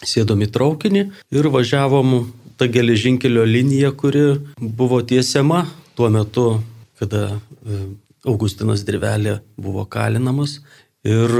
sėdom 0.00 0.44
į 0.46 0.48
traukinį 0.54 1.02
ir 1.36 1.48
važiavom 1.52 2.14
tą 2.56 2.70
geležinkelio 2.72 3.44
liniją, 3.44 3.90
kuri 4.00 4.22
buvo 4.56 5.02
tiesiama 5.04 5.66
tuo 5.96 6.08
metu, 6.08 6.46
kada 6.96 7.36
e, 7.36 7.82
Augustinas 8.24 8.86
Dirvelė 8.88 9.42
buvo 9.60 9.84
kalinamas. 9.84 10.62
Ir 11.04 11.36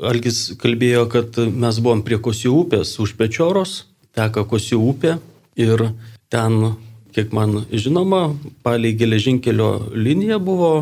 Algis 0.00 0.54
kalbėjo, 0.56 1.04
kad 1.12 1.36
mes 1.36 1.82
buvom 1.84 2.00
prie 2.00 2.16
Kosių 2.16 2.54
upės, 2.62 2.94
už 2.96 3.12
Pečioros, 3.20 3.82
teka 4.16 4.46
Kosių 4.48 4.80
upė 4.88 5.12
ir 5.56 5.88
ten, 6.32 6.76
kiek 7.12 7.32
man 7.32 7.64
žinoma, 7.72 8.32
palei 8.64 8.94
geležinkelio 8.96 9.92
liniją 9.94 10.38
buvo 10.42 10.72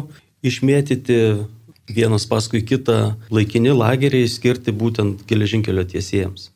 išmėtyti 0.46 1.20
vienas 1.90 2.26
paskui 2.30 2.62
kitą 2.62 3.16
laikini 3.34 3.74
lageriai 3.74 4.28
skirti 4.30 4.72
būtent 4.72 5.24
geležinkelio 5.28 5.84
tiesėjams. 5.90 6.50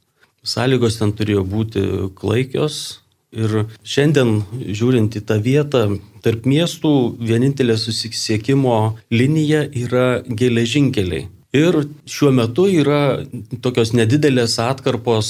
Sąlygos 0.44 1.00
ten 1.00 1.14
turėjo 1.16 1.42
būti 1.48 1.82
klaikios 2.18 3.00
ir 3.34 3.64
šiandien 3.82 4.42
žiūrint 4.76 5.16
į 5.18 5.22
tą 5.26 5.38
vietą, 5.42 5.84
tarp 6.22 6.46
miestų 6.46 6.92
vienintelė 7.18 7.76
susisiekimo 7.80 8.76
linija 9.10 9.64
yra 9.66 10.22
geležinkeliai. 10.28 11.26
Ir 11.54 11.84
šiuo 12.10 12.32
metu 12.34 12.66
yra 12.70 13.24
tokios 13.62 13.92
nedidelės 13.94 14.58
atkarpos 14.62 15.28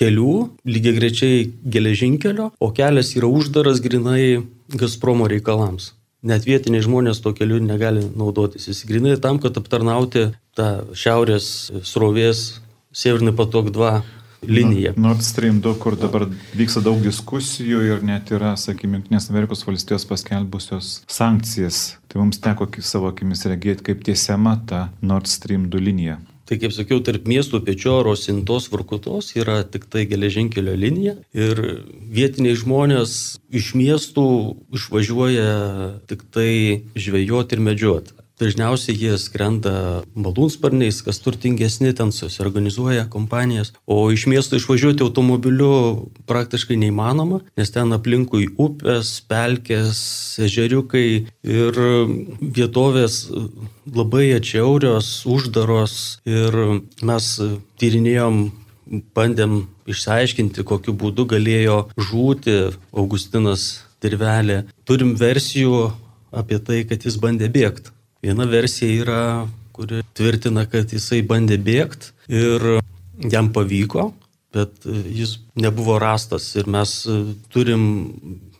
kelių, 0.00 0.34
lygiai 0.64 0.96
grečiai 0.96 1.46
geležinkelio, 1.76 2.50
o 2.58 2.72
kelias 2.74 3.14
yra 3.18 3.30
uždaras 3.30 3.84
grinai 3.84 4.42
Gazpromo 4.70 5.28
reikalams 5.28 5.92
net 6.22 6.44
vietiniai 6.44 6.84
žmonės 6.84 7.22
to 7.24 7.32
keliu 7.36 7.60
negali 7.64 8.04
naudotis. 8.04 8.68
Jis 8.68 8.84
grinai 8.88 9.16
tam, 9.22 9.40
kad 9.40 9.56
aptarnauti 9.56 10.30
tą 10.56 10.70
šiaurės 10.96 11.70
srovės 11.86 12.60
Severnai 12.90 13.30
patok 13.38 13.68
2 13.70 13.90
liniją. 14.50 14.96
Nord 14.98 15.22
Stream 15.22 15.60
2, 15.62 15.76
kur 15.78 15.94
dabar 16.00 16.24
vyksta 16.58 16.82
daug 16.82 16.98
diskusijų 17.04 17.82
ir 17.86 18.02
net 18.06 18.32
yra, 18.34 18.56
sakykime, 18.58 18.98
Junktinės 18.98 19.30
Amerikos 19.30 19.62
valstijos 19.66 20.06
paskelbusios 20.10 20.88
sankcijas. 21.06 22.00
Tai 22.10 22.24
mums 22.24 22.40
teko 22.42 22.66
savo 22.82 23.12
akimis 23.12 23.46
regėti, 23.46 23.86
kaip 23.92 24.02
tiesiama 24.08 24.56
ta 24.66 24.88
Nord 25.02 25.30
Stream 25.30 25.68
2 25.70 25.84
linija. 25.86 26.18
Tai 26.50 26.56
kaip 26.58 26.72
sakiau, 26.74 26.98
tarp 27.06 27.28
miestų 27.30 27.60
Pečioro, 27.62 28.16
Sintos, 28.18 28.64
Varkutos 28.72 29.28
yra 29.38 29.60
tik 29.62 29.84
tai 29.86 30.02
geležinkelio 30.10 30.72
linija 30.74 31.12
ir 31.30 31.60
vietiniai 32.10 32.58
žmonės 32.58 33.12
iš 33.54 33.68
miestų 33.78 34.24
išvažiuoja 34.74 35.52
tik 36.10 36.24
tai 36.34 36.50
žvejoti 36.98 37.54
ir 37.54 37.62
medžioti. 37.68 38.19
Dažniausiai 38.40 38.96
jie 38.96 39.16
skrenda 39.20 40.00
balūnsparniais, 40.16 41.02
kas 41.04 41.20
turtingesni 41.20 41.92
ten 41.96 42.08
susiorganizuoja 42.14 43.04
kompanijas, 43.12 43.74
o 43.84 44.06
iš 44.14 44.24
miesto 44.32 44.56
išvažiuoti 44.56 45.04
automobiliu 45.04 46.08
praktiškai 46.30 46.78
neįmanoma, 46.80 47.42
nes 47.60 47.74
ten 47.74 47.92
aplinkui 47.92 48.48
upės, 48.56 49.12
pelkės, 49.28 50.00
ežeriukai 50.40 51.04
ir 51.44 51.82
vietovės 52.40 53.26
labai 53.92 54.30
atšiaurios, 54.38 55.12
uždaros 55.28 55.98
ir 56.24 56.56
mes 57.04 57.30
tyrinėjom 57.80 58.42
bandėm 59.14 59.62
išsiaiškinti, 59.90 60.64
kokiu 60.66 60.96
būdu 60.96 61.28
galėjo 61.30 61.78
žūti 62.08 62.58
Augustinas 62.90 63.84
Dirvelė. 64.00 64.62
Turim 64.88 65.14
versijų 65.20 65.90
apie 66.32 66.58
tai, 66.64 66.84
kad 66.88 67.04
jis 67.04 67.20
bandė 67.20 67.50
bėgti. 67.52 67.92
Viena 68.20 68.44
versija 68.48 69.02
yra, 69.02 69.22
kuri 69.72 70.02
tvirtina, 70.16 70.66
kad 70.68 70.92
jisai 70.92 71.22
bandė 71.26 71.56
bėgti 71.56 72.12
ir 72.28 72.80
jam 73.32 73.48
pavyko, 73.54 74.10
bet 74.54 74.84
jis 74.86 75.38
nebuvo 75.56 75.96
rastas 76.02 76.50
ir 76.58 76.68
mes 76.68 76.94
turim 77.54 77.84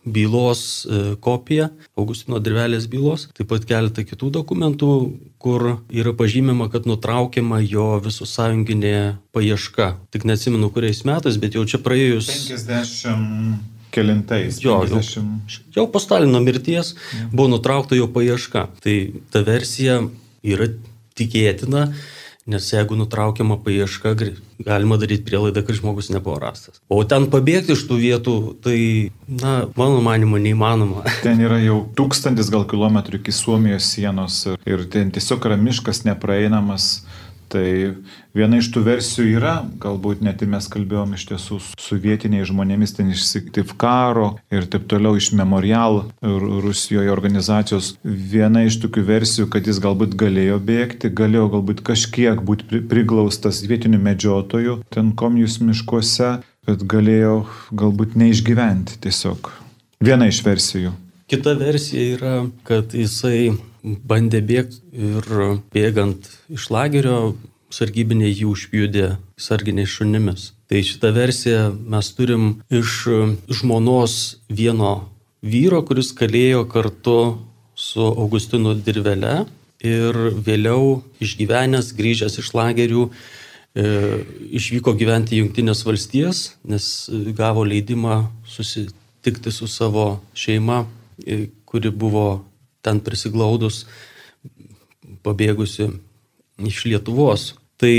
bylos 0.05 0.85
e, 0.85 1.01
kopiją, 1.21 1.67
Augustino 1.99 2.39
Dirvelės 2.41 2.87
bylos, 2.89 3.27
taip 3.37 3.51
pat 3.51 3.67
keletą 3.69 4.05
kitų 4.07 4.31
dokumentų, 4.39 4.93
kur 5.41 5.67
yra 5.93 6.13
pažymima, 6.17 6.71
kad 6.73 6.87
nutraukiama 6.89 7.61
jo 7.61 7.93
visų 8.01 8.25
sąjunginė 8.29 8.95
paieška. 9.35 9.93
Tik 10.13 10.25
neatsimenu, 10.29 10.71
kuriais 10.73 11.03
metais, 11.05 11.37
bet 11.41 11.57
jau 11.57 11.67
čia 11.69 11.81
praėjus. 11.85 12.31
50 12.49 13.70
Kelintais? 13.91 14.61
Jo, 14.63 14.79
50... 14.85 15.19
jau, 15.51 15.65
jau 15.75 15.85
po 15.91 15.99
Stalino 15.99 16.39
mirties 16.43 16.95
ja. 16.95 17.27
buvo 17.31 17.49
nutraukta 17.51 17.97
jo 17.99 18.07
paieška. 18.11 18.67
Tai 18.83 18.95
ta 19.33 19.43
versija 19.47 19.99
yra 20.41 20.69
tikėtina, 21.19 21.89
nes 22.51 22.67
jeigu 22.73 22.97
nutraukiama 22.97 23.59
paieška, 23.61 24.15
galima 24.65 24.97
daryti 25.01 25.25
prielaidą, 25.27 25.63
kad 25.67 25.77
žmogus 25.77 26.09
nebuvo 26.13 26.39
rastas. 26.41 26.79
O 26.89 27.03
ten 27.07 27.27
pabėgti 27.31 27.75
iš 27.75 27.85
tų 27.89 27.99
vietų, 28.01 28.35
tai, 28.65 28.77
na, 29.27 29.53
mano 29.77 30.01
manimo, 30.05 30.41
neįmanoma. 30.41 31.05
Ten 31.25 31.43
yra 31.43 31.59
jau 31.61 31.83
tūkstantis 31.97 32.49
gal 32.53 32.65
kilometrų 32.69 33.21
iki 33.21 33.35
Suomijos 33.35 33.91
sienos 33.93 34.41
ir, 34.49 34.57
ir 34.65 34.87
ten 34.91 35.13
tiesiog 35.13 35.45
yra 35.49 35.59
miškas 35.61 36.03
nepraeinamas 36.07 36.89
Tai 37.51 37.67
viena 38.31 38.61
iš 38.61 38.69
tų 38.71 38.83
versijų 38.85 39.35
yra, 39.35 39.53
galbūt 39.83 40.21
net 40.23 40.39
ir 40.39 40.47
mes 40.53 40.69
kalbėjom 40.71 41.17
iš 41.17 41.25
tiesų 41.33 41.57
su 41.59 41.97
vietiniais 41.99 42.47
žmonėmis 42.47 42.93
ten 42.95 43.09
iš 43.11 43.25
Siktivkaro 43.27 44.29
ir 44.53 44.69
taip 44.71 44.85
toliau 44.91 45.19
iš 45.19 45.33
Memorial 45.35 46.05
Rusijoje 46.23 47.11
organizacijos. 47.11 47.93
Viena 48.03 48.63
iš 48.63 48.79
tokių 48.85 49.03
versijų, 49.09 49.49
kad 49.51 49.67
jis 49.67 49.81
galbūt 49.83 50.15
galėjo 50.19 50.61
bėgti, 50.63 51.11
galėjo 51.11 51.49
galbūt 51.57 51.83
kažkiek 51.91 52.39
būti 52.39 52.85
priglaustas 52.87 53.59
vietinių 53.67 53.99
medžiotojų 54.05 54.77
ten 54.95 55.11
komijus 55.19 55.59
miškuose, 55.59 56.37
kad 56.67 56.85
galėjo 56.87 57.41
galbūt 57.75 58.15
neišgyventi 58.21 59.01
tiesiog. 59.03 59.51
Viena 59.99 60.31
iš 60.31 60.39
versijų. 60.45 60.95
Kita 61.31 61.53
versija 61.59 62.15
yra, 62.15 62.37
kad 62.67 62.95
jisai 62.95 63.51
bandė 63.83 64.41
bėgti 64.45 64.81
ir 64.93 65.27
bėgant 65.73 66.27
iš 66.53 66.69
lagerio 66.73 67.35
sargybiniai 67.71 68.33
jį 68.33 68.49
užpjūdė 68.51 69.07
sarginiais 69.39 69.91
šunimis. 69.91 70.51
Tai 70.67 70.81
šitą 70.83 71.11
versiją 71.15 71.69
mes 71.93 72.11
turim 72.15 72.45
iš 72.71 73.07
žmonos 73.59 74.17
vieno 74.51 74.93
vyro, 75.41 75.81
kuris 75.87 76.11
kalėjo 76.15 76.65
kartu 76.71 77.17
su 77.75 78.03
Augustinu 78.03 78.75
Dirvele 78.75 79.45
ir 79.81 80.17
vėliau 80.45 81.01
išgyvenęs, 81.23 81.93
grįžęs 81.97 82.37
iš 82.43 82.51
lagerių, 82.53 83.07
e, 83.73 83.85
išvyko 84.59 84.93
gyventi 84.99 85.37
į 85.37 85.45
Junktinės 85.45 85.81
valstijas, 85.87 86.43
nes 86.63 86.85
gavo 87.37 87.63
leidimą 87.65 88.27
susitikti 88.45 89.51
su 89.55 89.67
savo 89.71 90.19
šeima 90.37 90.83
kuri 91.65 91.89
buvo 91.89 92.43
ten 92.85 93.01
prisiglaudus, 93.03 93.85
pabėgusi 95.25 95.89
iš 96.67 96.85
Lietuvos. 96.89 97.51
Tai 97.81 97.95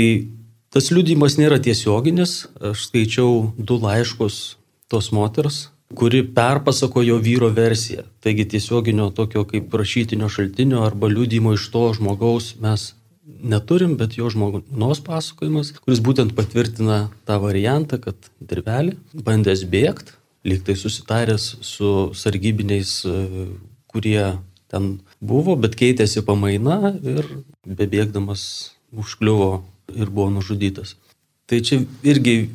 tas 0.73 0.89
liudimas 0.91 1.37
nėra 1.39 1.59
tiesioginis, 1.63 2.47
aš 2.71 2.87
skaičiau 2.89 3.53
du 3.57 3.77
laiškus 3.83 4.57
tos 4.91 5.11
moters, 5.15 5.67
kuri 5.93 6.23
perpasakojo 6.35 7.19
vyro 7.21 7.49
versiją. 7.53 8.07
Taigi 8.23 8.47
tiesioginio 8.55 9.09
tokio 9.15 9.45
kaip 9.49 9.73
rašytinio 9.73 10.29
šaltinio 10.29 10.83
arba 10.85 11.09
liudimo 11.11 11.53
iš 11.53 11.69
to 11.73 11.85
žmogaus 11.97 12.53
mes 12.63 12.93
neturim, 13.43 13.95
bet 13.99 14.17
jo 14.17 14.29
žmonos 14.31 15.03
pasakojimas, 15.03 15.73
kuris 15.83 16.01
būtent 16.03 16.33
patvirtina 16.35 17.07
tą 17.27 17.37
variantą, 17.43 17.99
kad 18.01 18.31
dirvelį 18.39 18.97
bandęs 19.13 19.65
bėgti, 19.69 20.15
lyg 20.47 20.63
tai 20.67 20.75
susitaręs 20.79 21.45
su 21.63 21.91
sargybiniais, 22.17 22.95
kurie 23.91 24.33
ten 24.73 24.97
buvo, 25.21 25.55
bet 25.59 25.77
keitėsi 25.79 26.25
pamaina 26.25 26.95
ir 26.97 27.29
bebėgdamas 27.67 28.43
užkliuvo 28.93 29.63
ir 29.93 30.09
buvo 30.09 30.31
nužudytas. 30.33 30.95
Tai 31.49 31.59
čia 31.65 31.83
irgi, 32.07 32.49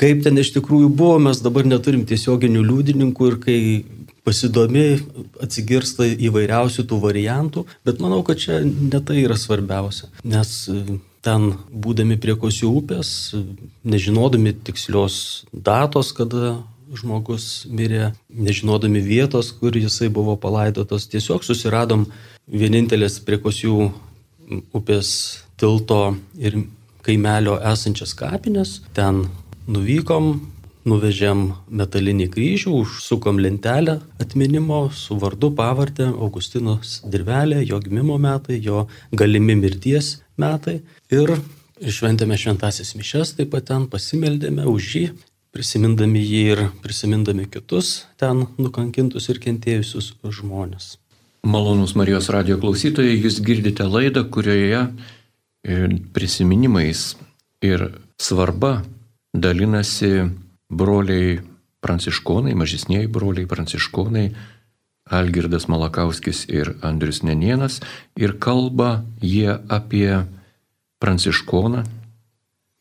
kaip 0.00 0.24
ten 0.24 0.40
iš 0.40 0.52
tikrųjų 0.56 0.90
buvo, 0.90 1.18
mes 1.22 1.42
dabar 1.44 1.68
neturim 1.68 2.06
tiesioginių 2.08 2.64
liudininkų 2.66 3.30
ir 3.30 3.38
kai 3.44 3.58
pasidomi, 4.26 4.86
atsigirsta 5.42 6.06
įvairiausių 6.28 6.84
tų 6.88 6.98
variantų, 7.02 7.64
bet 7.86 8.02
manau, 8.02 8.20
kad 8.26 8.40
čia 8.42 8.60
ne 8.64 9.00
tai 9.00 9.22
yra 9.22 9.36
svarbiausia, 9.40 10.10
nes 10.28 10.52
e, 10.68 10.98
ten 11.24 11.52
būdami 11.72 12.18
prie 12.20 12.36
Kosių 12.40 12.72
upės, 12.82 13.12
nežinodami 13.84 14.54
tikslios 14.66 15.46
datos, 15.52 16.12
kada 16.16 16.58
žmogus 16.96 17.66
mirė, 17.70 18.12
nežinodami 18.28 19.02
vietos, 19.04 19.52
kur 19.54 19.76
jisai 19.76 20.10
buvo 20.12 20.36
palaidotas. 20.40 21.06
Tiesiog 21.10 21.44
susiradom 21.46 22.06
vienintelės 22.50 23.20
prie 23.24 23.38
kosių 23.42 23.90
upės 24.74 25.10
tilto 25.60 26.16
ir 26.38 26.58
kaimelio 27.06 27.58
esančias 27.72 28.14
kapines. 28.18 28.80
Ten 28.96 29.26
nuvykom, 29.70 30.32
nuvežėm 30.90 31.44
metalinį 31.68 32.26
kryžių, 32.34 32.74
užsukom 32.82 33.38
lentelę 33.42 33.98
atminimo 34.22 34.82
su 34.96 35.16
vardu 35.20 35.52
pavardė 35.56 36.08
Augustinos 36.10 37.00
Dirvelė, 37.06 37.62
jo 37.68 37.80
gimimo 37.84 38.18
metai, 38.18 38.58
jo 38.64 38.86
galimi 39.12 39.56
mirties 39.60 40.18
metai. 40.40 40.80
Ir 41.12 41.36
šventėme 41.80 42.36
šventasis 42.36 42.94
mišes, 42.96 43.36
taip 43.38 43.52
pat 43.54 43.68
ten 43.70 43.86
pasimeldėme 43.92 44.66
už 44.68 44.94
jį 44.96 45.04
prisimindami 45.54 46.22
jį 46.22 46.42
ir 46.54 46.64
prisimindami 46.84 47.46
kitus 47.50 48.04
ten 48.20 48.46
nukankintus 48.58 49.28
ir 49.32 49.40
kentėjusius 49.42 50.14
žmonės. 50.22 50.96
Malonus 51.42 51.94
Marijos 51.96 52.28
radio 52.32 52.58
klausytojai, 52.60 53.16
jūs 53.16 53.40
girdite 53.40 53.86
laidą, 53.88 54.26
kurioje 54.28 54.84
prisiminimais 56.14 57.14
ir 57.64 57.86
svarba 58.20 58.82
dalinasi 59.32 60.28
broliai 60.70 61.40
pranciškonai, 61.80 62.54
mažesniai 62.54 63.08
broliai 63.08 63.48
pranciškonai, 63.48 64.30
Algirdas 65.10 65.66
Malakauskis 65.66 66.44
ir 66.46 66.76
Andrius 66.86 67.24
Nenienas 67.26 67.80
ir 68.14 68.36
kalba 68.38 69.00
jie 69.18 69.56
apie 69.66 70.22
pranciškoną, 71.02 71.82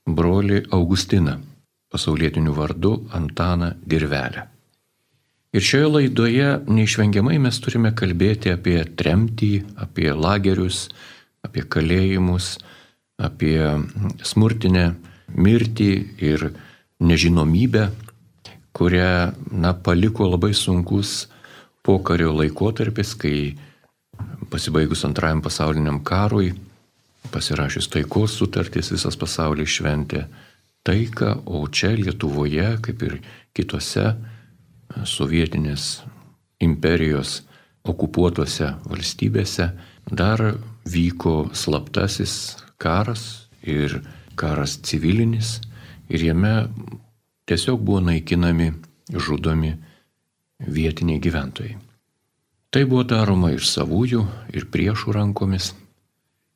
brolį 0.05 0.65
Augustiną, 0.75 1.39
pasaulietiniu 1.89 2.53
vardu 2.53 2.93
Antaną 3.11 3.73
Dirvelę. 3.89 4.47
Ir 5.49 5.65
šioje 5.65 5.87
laidoje 5.89 6.49
neišvengiamai 6.69 7.39
mes 7.41 7.57
turime 7.57 7.89
kalbėti 7.97 8.51
apie 8.53 8.77
tremtį, 8.85 9.53
apie 9.81 10.11
lagerius, 10.13 10.83
apie 11.41 11.63
kalėjimus, 11.65 12.59
apie 13.17 13.57
smurtinę 14.21 14.91
mirtį 15.33 15.89
ir 16.21 16.51
nežinomybę, 17.01 17.87
kurią 18.77 19.09
na, 19.51 19.73
paliko 19.73 20.27
labai 20.29 20.51
sunkus 20.53 21.25
pokario 21.81 22.29
laikotarpis, 22.37 23.15
kai 23.17 23.57
pasibaigus 24.53 25.01
antrajam 25.07 25.41
pasauliniam 25.41 25.97
karui, 26.05 26.51
pasirašius 27.33 27.89
taikos 27.89 28.37
sutartys, 28.37 28.91
visas 28.93 29.17
pasaulis 29.17 29.73
šventė 29.79 30.27
taiką, 30.89 31.35
o 31.45 31.63
čia 31.69 31.93
Lietuvoje, 31.93 32.73
kaip 32.81 33.05
ir 33.05 33.19
kitose 33.53 34.15
sovietinės 35.05 36.01
imperijos 36.65 37.43
okupuotose 37.87 38.73
valstybėse, 38.89 39.69
dar 40.09 40.41
vyko 40.89 41.49
slaptasis 41.53 42.33
karas 42.81 43.49
ir 43.61 43.99
karas 44.39 44.79
civilinis 44.83 45.59
ir 46.09 46.23
jame 46.23 46.53
tiesiog 47.49 47.81
buvo 47.85 48.01
naikinami, 48.07 48.71
žudomi 49.09 49.75
vietiniai 50.59 51.21
gyventojai. 51.21 51.77
Tai 52.69 52.83
buvo 52.85 53.05
daroma 53.07 53.49
ir 53.53 53.65
savųjų, 53.65 54.25
ir 54.53 54.67
priešų 54.69 55.13
rankomis. 55.15 55.71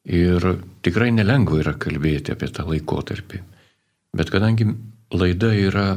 Ir 0.03 0.43
tikrai 0.85 1.09
nelengva 1.15 1.61
yra 1.63 1.73
kalbėti 1.79 2.33
apie 2.35 2.49
tą 2.53 2.67
laikotarpį. 2.67 3.39
Bet 4.13 4.29
kadangi 4.29 4.67
laida 5.13 5.49
yra 5.57 5.87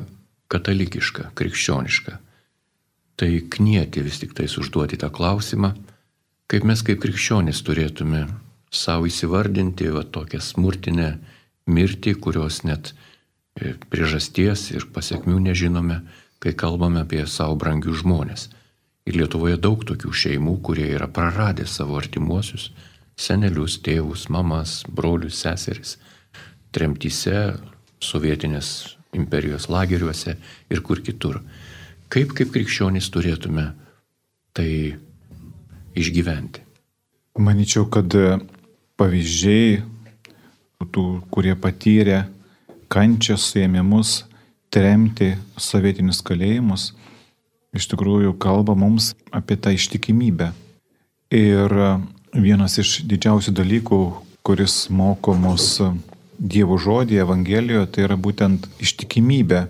katalikiška, 0.49 1.33
krikščioniška, 1.37 2.17
tai 3.17 3.31
knieti 3.53 4.05
vis 4.05 4.21
tik 4.23 4.33
tais 4.37 4.57
užduoti 4.61 4.99
tą 5.01 5.11
klausimą, 5.13 5.73
kaip 6.49 6.65
mes 6.69 6.83
kaip 6.87 7.01
krikščionys 7.03 7.63
turėtume 7.67 8.27
savo 8.73 9.09
įsivardinti 9.09 9.89
va 9.93 10.05
tokią 10.05 10.41
smurtinę 10.43 11.11
mirtį, 11.67 12.17
kurios 12.23 12.63
net 12.65 12.93
e, 12.93 13.75
priežasties 13.91 14.71
ir 14.73 14.89
pasiekmių 14.95 15.41
nežinome, 15.49 16.01
kai 16.41 16.53
kalbame 16.55 17.03
apie 17.03 17.25
savo 17.27 17.57
brangius 17.59 18.03
žmonės. 18.05 18.49
Ir 19.07 19.21
Lietuvoje 19.21 19.57
daug 19.63 19.85
tokių 19.87 20.13
šeimų, 20.13 20.59
kurie 20.67 20.89
yra 20.97 21.07
praradę 21.09 21.67
savo 21.69 21.97
artimuosius, 22.01 22.71
senelius, 23.17 23.79
tėvus, 23.85 24.27
mamas, 24.33 24.81
brolius, 24.89 25.39
seseris, 25.45 25.97
tremtyse, 26.75 27.55
sovietinės 28.03 28.97
imperijos 29.17 29.69
lageriuose 29.73 30.37
ir 30.71 30.83
kur 30.85 31.01
kitur. 31.05 31.41
Kaip 32.13 32.35
kaip 32.37 32.53
krikščionys 32.55 33.09
turėtume 33.11 33.71
tai 34.57 34.71
išgyventi? 35.97 36.63
Maničiau, 37.37 37.89
kad 37.93 38.13
pavyzdžiai 38.97 39.83
tų, 40.93 41.05
kurie 41.33 41.57
patyrė 41.59 42.25
kančią, 42.93 43.37
suėmimus, 43.41 44.23
tremti 44.73 45.35
sovietinius 45.61 46.23
kalėjimus, 46.25 46.91
iš 47.77 47.89
tikrųjų 47.93 48.37
kalba 48.41 48.77
mums 48.79 49.13
apie 49.35 49.59
tą 49.61 49.75
ištikimybę. 49.77 50.53
Ir 51.35 51.73
vienas 52.33 52.79
iš 52.79 53.01
didžiausių 53.09 53.53
dalykų, 53.57 54.01
kuris 54.47 54.87
moko 54.95 55.35
mus 55.35 55.81
Dievo 56.39 56.79
žodį 56.81 57.21
Evangelijoje, 57.25 57.87
tai 57.93 58.07
yra 58.09 58.17
būtent 58.21 58.67
ištikimybė. 58.83 59.67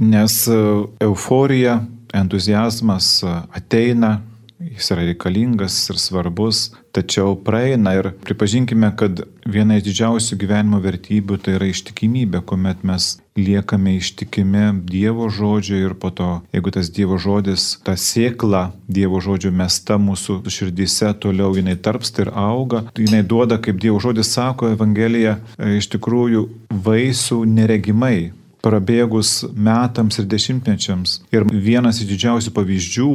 Nes 0.00 0.36
euforija, 0.48 1.80
entuzijazmas 2.16 3.20
ateina, 3.24 4.20
jis 4.60 4.90
yra 4.92 5.06
reikalingas 5.08 5.76
ir 5.92 5.98
svarbus, 6.00 6.70
tačiau 6.92 7.36
praeina 7.44 7.94
ir 7.96 8.10
pripažinkime, 8.24 8.92
kad 8.96 9.22
viena 9.48 9.78
iš 9.78 9.86
didžiausių 9.88 10.38
gyvenimo 10.40 10.80
vertybių 10.84 11.38
tai 11.40 11.56
yra 11.58 11.70
ištikimybė, 11.70 12.42
kuomet 12.44 12.84
mes 12.84 13.14
liekame 13.38 13.96
ištikimi 13.96 14.80
Dievo 14.86 15.28
žodžiui 15.30 15.84
ir 15.86 15.94
po 15.94 16.10
to, 16.10 16.40
jeigu 16.52 16.72
tas 16.74 16.90
Dievo 16.90 17.18
žodis, 17.18 17.78
ta 17.84 17.96
sėkla 17.96 18.70
Dievo 18.88 19.20
žodžio 19.22 19.52
mesta 19.54 19.98
mūsų 20.00 20.40
širdise, 20.50 21.12
toliau 21.22 21.54
jinai 21.56 21.76
tarpsta 21.76 22.26
ir 22.26 22.32
auga, 22.34 22.84
jinai 22.98 23.22
duoda, 23.22 23.60
kaip 23.62 23.80
Dievo 23.80 24.00
žodis 24.02 24.32
sako 24.34 24.72
Evangelija, 24.74 25.38
e, 25.58 25.76
iš 25.78 25.90
tikrųjų 25.94 26.46
vaisių 26.70 27.44
neregimai 27.46 28.32
prabėgus 28.60 29.44
metams 29.54 30.20
ir 30.20 30.26
dešimtmečiams. 30.28 31.20
Ir 31.32 31.46
vienas 31.48 32.00
iš 32.02 32.10
didžiausių 32.10 32.52
pavyzdžių 32.56 33.12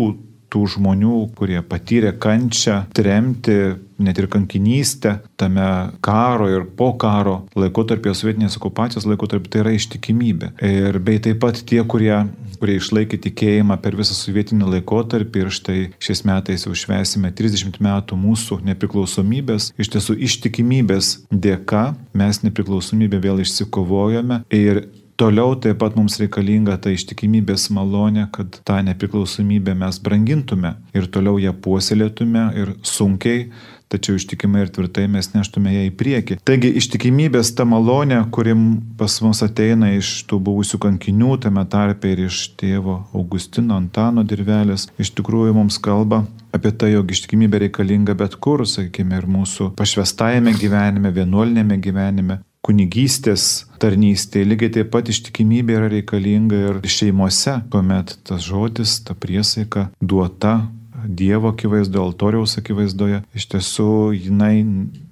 tų 0.56 0.64
žmonių, 0.78 1.18
kurie 1.36 1.60
patyrė 1.68 2.16
kančią, 2.22 2.86
tremti, 2.96 3.76
net 4.00 4.20
ir 4.20 4.28
kankinystę 4.32 5.18
tame 5.40 5.68
karo 6.04 6.48
ir 6.52 6.66
po 6.80 6.94
karo 7.00 7.42
laikotarpio, 7.56 8.16
sovietinės 8.16 8.58
okupacijos 8.60 9.08
laikotarpio, 9.08 9.52
tai 9.52 9.64
yra 9.64 9.76
ištikimybė. 9.76 10.56
Ir 10.64 11.00
bei 11.04 11.22
taip 11.24 11.44
pat 11.44 11.62
tie, 11.68 11.82
kurie 11.88 12.24
kurie 12.56 12.78
išlaikė 12.80 13.20
tikėjimą 13.26 13.78
per 13.84 13.98
visą 14.00 14.16
sovietinį 14.16 14.70
laikotarpį 14.78 15.44
ir 15.44 15.52
štai 15.54 15.80
šiais 16.02 16.24
metais 16.28 16.66
jau 16.66 16.76
švesime 16.78 17.32
30 17.36 17.82
metų 17.84 18.20
mūsų 18.20 18.62
nepriklausomybės. 18.70 19.74
Iš 19.76 19.92
tiesų 19.96 20.16
ištikimybės 20.28 21.12
dėka 21.32 21.90
mes 22.16 22.42
nepriklausomybę 22.46 23.20
vėl 23.24 23.44
išsikovojome 23.44 24.44
ir 24.56 24.86
Toliau 25.16 25.54
taip 25.56 25.78
pat 25.80 25.94
mums 25.96 26.18
reikalinga 26.20 26.74
ta 26.84 26.92
ištikimybės 26.92 27.70
malonė, 27.72 28.26
kad 28.36 28.58
tą 28.68 28.82
nepriklausomybę 28.84 29.72
mes 29.80 30.00
brangintume 30.04 30.74
ir 30.92 31.08
toliau 31.08 31.40
ją 31.40 31.54
puoselėtume 31.56 32.50
ir 32.60 32.74
sunkiai, 32.84 33.46
tačiau 33.88 34.18
ištikimai 34.20 34.66
ir 34.66 34.74
tvirtai 34.76 35.06
mes 35.12 35.30
neštume 35.32 35.72
ją 35.72 35.86
į 35.88 35.94
priekį. 35.96 36.38
Taigi 36.44 36.74
ištikimybės 36.82 37.54
ta 37.56 37.64
malonė, 37.64 38.26
kuri 38.36 38.58
pas 39.00 39.16
mus 39.24 39.40
ateina 39.46 39.94
iš 39.96 40.26
tų 40.28 40.42
buvusių 40.50 40.82
kankinių, 40.84 41.38
tame 41.46 41.64
tarpe 41.72 42.12
ir 42.12 42.26
iš 42.26 42.50
tėvo 42.60 42.98
Augustino 43.16 43.78
Antano 43.80 44.26
dirvelės, 44.28 44.90
iš 45.00 45.14
tikrųjų 45.16 45.56
mums 45.56 45.80
kalba 45.80 46.26
apie 46.56 46.74
tai, 46.76 46.92
jog 46.92 47.16
ištikimybė 47.16 47.66
reikalinga 47.66 48.18
bet 48.20 48.36
kur, 48.44 48.66
sakykime, 48.68 49.16
ir 49.22 49.32
mūsų 49.32 49.72
pašvestajame 49.80 50.58
gyvenime, 50.60 51.16
vienuolinėme 51.16 51.80
gyvenime, 51.84 52.42
kunigystės 52.66 53.66
tarnystė, 53.82 54.42
lygiai 54.48 54.74
taip 54.80 54.92
pat 54.94 55.10
ištikimybė 55.12 55.78
yra 55.80 55.90
reikalinga 55.92 56.62
ir 56.70 56.80
šeimose, 56.90 57.60
kuomet 57.74 58.18
tas 58.26 58.46
žodis, 58.48 59.00
ta 59.06 59.18
priesaika 59.18 59.90
duota 60.02 60.64
Dievo 61.06 61.52
akivaizdoje, 61.54 62.02
altoriaus 62.02 62.56
akivaizdoje, 62.58 63.20
iš 63.38 63.44
tiesų 63.52 63.90
jinai 64.16 64.56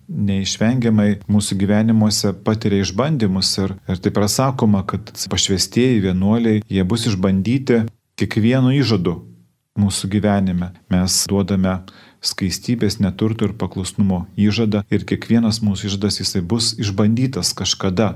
neišvengiamai 0.10 1.20
mūsų 1.30 1.58
gyvenimuose 1.62 2.32
patiria 2.46 2.82
išbandymus 2.82 3.52
ir, 3.62 3.76
ir 3.90 4.02
taip 4.02 4.18
yra 4.18 4.30
sakoma, 4.32 4.82
kad 4.90 5.12
pašvestieji 5.30 6.02
vienuoliai, 6.08 6.64
jie 6.66 6.86
bus 6.88 7.06
išbandyti 7.12 7.84
kiekvienu 8.20 8.74
įžadu 8.80 9.20
mūsų 9.80 10.10
gyvenime. 10.16 10.72
Mes 10.94 11.24
duodame 11.30 11.80
skaistybės, 12.24 13.00
neturto 13.04 13.50
ir 13.50 13.58
paklusnumo 13.60 14.26
įžadą 14.40 14.84
ir 14.94 15.06
kiekvienas 15.10 15.62
mūsų 15.66 15.92
įžadas 15.92 16.22
jisai 16.24 16.42
bus 16.42 16.74
išbandytas 16.80 17.54
kažkada 17.58 18.14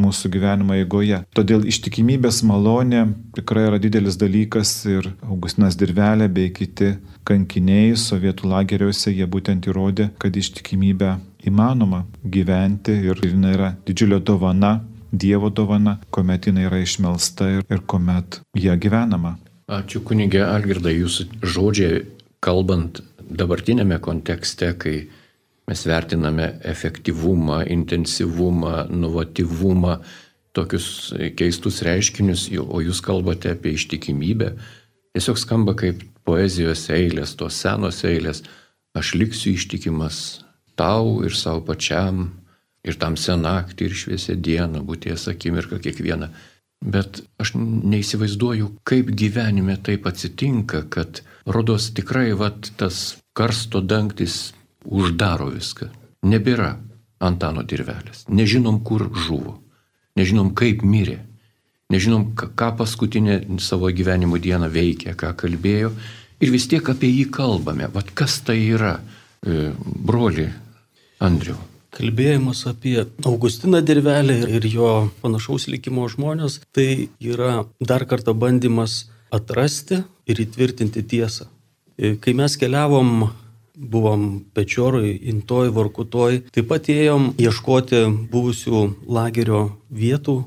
mūsų 0.00 0.30
gyvenimo 0.34 0.74
eigoje. 0.74 1.20
Todėl 1.36 1.66
ištikimybės 1.70 2.42
malonė 2.46 3.04
tikrai 3.36 3.68
yra 3.68 3.78
didelis 3.82 4.18
dalykas 4.18 4.72
ir 4.90 5.12
Augustinas 5.22 5.78
Dirvelė 5.78 6.26
bei 6.34 6.50
kiti 6.54 6.96
kankiniai 7.28 7.94
sovietų 7.98 8.50
lageriuose 8.50 9.14
jie 9.14 9.28
būtent 9.30 9.68
įrodė, 9.70 10.10
kad 10.18 10.34
ištikimybę 10.34 11.14
įmanoma 11.46 12.04
gyventi 12.24 12.96
ir 13.06 13.22
jinai 13.22 13.54
yra 13.58 13.70
didžiulė 13.86 14.20
dovana, 14.24 14.80
Dievo 15.14 15.46
dovana, 15.46 16.00
kuomet 16.10 16.48
jinai 16.48 16.64
yra 16.66 16.80
išmelsta 16.82 17.46
ir, 17.60 17.66
ir 17.70 17.84
kuomet 17.86 18.40
ją 18.58 18.74
gyvenama. 18.82 19.36
Ačiū 19.70 20.02
kunigė 20.02 20.42
Algirdai, 20.42 20.96
jūsų 20.98 21.28
žodžiai 21.54 22.00
kalbant 22.42 22.98
dabartinėme 23.30 23.98
kontekste, 24.04 24.72
kai 24.78 24.96
mes 25.68 25.84
vertiname 25.88 26.54
efektyvumą, 26.66 27.62
intensyvumą, 27.72 28.86
inovatyvumą, 28.92 29.98
tokius 30.54 30.86
keistus 31.38 31.82
reiškinius, 31.86 32.48
o 32.60 32.82
jūs 32.84 33.00
kalbate 33.04 33.54
apie 33.54 33.74
ištikimybę, 33.74 34.52
tiesiog 35.16 35.40
skamba 35.40 35.74
kaip 35.78 36.04
poezijos 36.24 36.86
eilės, 36.94 37.34
tos 37.38 37.58
senos 37.64 38.04
eilės, 38.06 38.44
aš 38.94 39.14
liksiu 39.18 39.54
ištikimas 39.56 40.44
tau 40.78 41.22
ir 41.26 41.34
savo 41.34 41.64
pačiam, 41.66 42.28
ir 42.84 42.98
tamsią 43.00 43.36
naktį, 43.40 43.88
ir 43.88 43.96
šviesią 43.98 44.36
dieną, 44.44 44.82
būties 44.86 45.26
akimirką 45.32 45.80
kiekvieną. 45.82 46.28
Bet 46.84 47.22
aš 47.40 47.54
neįsivaizduoju, 47.56 48.70
kaip 48.84 49.08
gyvenime 49.16 49.78
taip 49.80 50.06
atsitinka, 50.06 50.84
kad 50.92 51.22
rodos 51.48 51.88
tikrai 51.96 52.34
vat, 52.36 52.68
tas 52.76 53.16
karsto 53.32 53.80
dangtis 53.80 54.52
uždaro 54.84 55.48
viską. 55.54 55.88
Nebėra 56.28 56.74
Antano 57.24 57.62
dirvelės. 57.64 58.26
Nežinom, 58.28 58.82
kur 58.84 59.06
žuvo. 59.08 59.56
Nežinom, 60.18 60.50
kaip 60.52 60.82
mirė. 60.84 61.22
Nežinom, 61.92 62.34
ką 62.36 62.68
paskutinę 62.76 63.38
savo 63.62 63.88
gyvenimo 63.88 64.36
dieną 64.36 64.68
veikė, 64.72 65.14
ką 65.16 65.32
kalbėjo. 65.40 65.92
Ir 66.44 66.52
vis 66.52 66.66
tiek 66.68 66.84
apie 66.90 67.08
jį 67.08 67.28
kalbame. 67.32 67.88
Vat 67.94 68.10
kas 68.18 68.40
tai 68.44 68.58
yra, 68.66 68.98
e, 69.46 69.70
broli 69.80 70.50
Andriu? 71.24 71.56
Kalbėjimas 71.94 72.64
apie 72.66 72.96
Augustiną 73.26 73.80
Dirvelį 73.86 74.38
ir 74.56 74.66
jo 74.66 74.90
panašaus 75.22 75.68
likimo 75.70 76.08
žmonės, 76.10 76.60
tai 76.74 77.08
yra 77.22 77.64
dar 77.78 78.06
kartą 78.10 78.34
bandymas 78.34 79.04
atrasti 79.34 80.02
ir 80.26 80.42
įtvirtinti 80.42 81.04
tiesą. 81.06 81.46
E, 81.96 82.16
kai 82.18 82.34
mes 82.34 82.56
keliavom, 82.58 83.28
buvom 83.74 84.26
Pečiorui, 84.54 85.14
Intoj, 85.30 85.70
Vorkutoj, 85.74 86.42
taip 86.54 86.68
pat 86.70 86.90
ėjom 86.90 87.32
ieškoti 87.38 88.04
buvusių 88.30 88.84
lagerio 89.06 89.64
vietų 89.90 90.40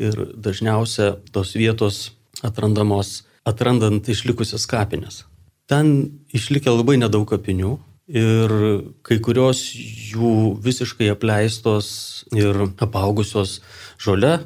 ir 0.00 0.18
dažniausia 0.36 1.14
tos 1.32 1.54
vietos 1.56 2.12
atrandamos 2.44 3.22
atrandant 3.44 4.08
išlikusias 4.08 4.66
kapines. 4.68 5.24
Ten 5.68 6.20
išlikę 6.36 6.72
labai 6.72 6.96
nedaug 7.00 7.28
kapinių, 7.28 7.78
ir 8.08 8.52
kai 9.06 9.18
kurios 9.24 9.62
jų 9.74 10.58
visiškai 10.64 11.08
apleistos 11.12 11.88
ir 12.36 12.66
apaugusios 12.82 13.60
žole. 14.00 14.38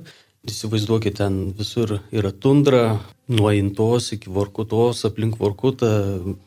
Įsivaizduokit, 0.48 1.18
ten 1.18 1.50
visur 1.58 1.98
yra 2.14 2.30
tundra, 2.32 3.00
nuo 3.28 3.50
intos 3.52 4.12
iki 4.14 4.30
vorkutos, 4.32 5.02
aplink 5.04 5.36
vorkutą, 5.40 5.90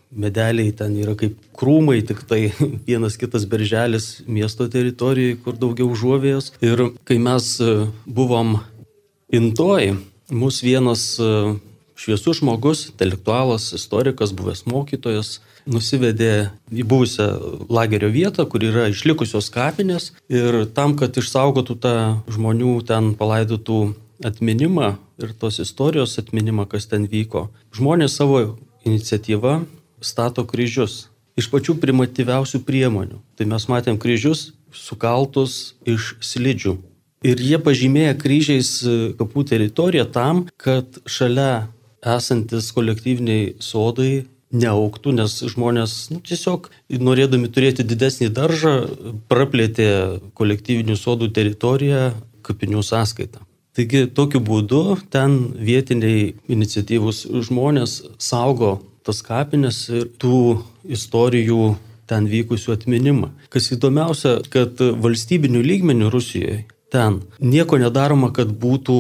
medeliai 0.10 0.72
ten 0.74 0.96
yra 0.98 1.14
kaip 1.20 1.36
krūmai, 1.58 2.00
tik 2.08 2.24
tai 2.30 2.42
vienas 2.88 3.20
kitas 3.22 3.46
berželis 3.52 4.24
miesto 4.26 4.68
teritorijoje, 4.72 5.38
kur 5.44 5.60
daugiau 5.60 5.92
žuovėjos. 5.94 6.54
Ir 6.66 6.88
kai 7.06 7.20
mes 7.22 7.52
e, 7.62 7.76
buvom 8.08 8.58
intoj, 9.32 9.94
mus 10.32 10.64
vienas 10.66 11.06
e, 12.02 12.04
šviesus 12.04 12.40
žmogus, 12.42 12.90
intelektualas, 12.90 13.74
istorikas, 13.74 14.34
buvęs 14.34 14.66
mokytojas, 14.66 15.40
nusivedė 15.70 16.50
į 16.74 16.86
buvusią 16.90 17.28
lagerio 17.70 18.10
vietą, 18.10 18.48
kur 18.50 18.64
yra 18.66 18.88
išlikusios 18.90 19.52
kapinės 19.54 20.12
ir 20.30 20.66
tam, 20.74 20.96
kad 20.98 21.18
išsaugotų 21.18 21.78
tą 21.82 21.96
žmonių 22.32 22.80
ten 22.90 23.14
palaidotų 23.20 23.94
atminimą 24.26 24.96
ir 25.22 25.34
tos 25.38 25.60
istorijos 25.62 26.18
atminimą, 26.22 26.66
kas 26.70 26.90
ten 26.90 27.06
vyko, 27.10 27.50
žmonės 27.76 28.18
savo 28.18 28.58
iniciatyvą 28.86 29.62
stato 30.02 30.46
kryžius 30.46 31.08
iš 31.38 31.48
pačių 31.52 31.78
primityviausių 31.82 32.64
priemonių. 32.66 33.22
Tai 33.38 33.46
mes 33.54 33.68
matėm 33.70 34.00
kryžius 34.02 34.52
sukaltus 34.74 35.76
iš 35.86 36.16
slidžių. 36.24 36.78
Ir 37.22 37.38
jie 37.38 37.60
pažymėja 37.62 38.16
kryžiais 38.18 38.72
kapų 39.20 39.46
teritoriją 39.52 40.08
tam, 40.10 40.48
kad 40.58 40.98
šalia 41.06 41.70
esantis 42.02 42.72
kolektyviniai 42.76 43.56
sodai 43.62 44.26
neauktų, 44.52 45.14
nes 45.16 45.38
žmonės 45.54 45.94
nu, 46.12 46.20
tiesiog 46.26 46.68
norėdami 47.00 47.52
turėti 47.54 47.86
didesnį 47.88 48.32
daržą 48.36 48.74
praplėtė 49.32 49.88
kolektyvinių 50.36 50.98
sodų 51.00 51.32
teritoriją 51.36 52.12
kapinių 52.44 52.84
sąskaitą. 52.84 53.46
Taigi 53.72 54.04
tokiu 54.12 54.42
būdu 54.44 54.98
ten 55.14 55.38
vietiniai 55.56 56.34
iniciatyvus 56.52 57.24
žmonės 57.48 58.02
saugo 58.20 58.82
tas 59.08 59.22
kapines 59.24 59.86
ir 59.90 60.10
tų 60.20 60.60
istorijų 60.92 61.78
ten 62.12 62.28
vykusių 62.28 62.76
atminimą. 62.76 63.32
Kas 63.54 63.72
įdomiausia, 63.72 64.42
kad 64.52 64.76
valstybinių 64.76 65.64
lygmenių 65.64 66.12
Rusijoje 66.12 66.66
ten 66.92 67.22
nieko 67.40 67.80
nedaroma, 67.80 68.34
kad 68.36 68.52
būtų 68.52 68.98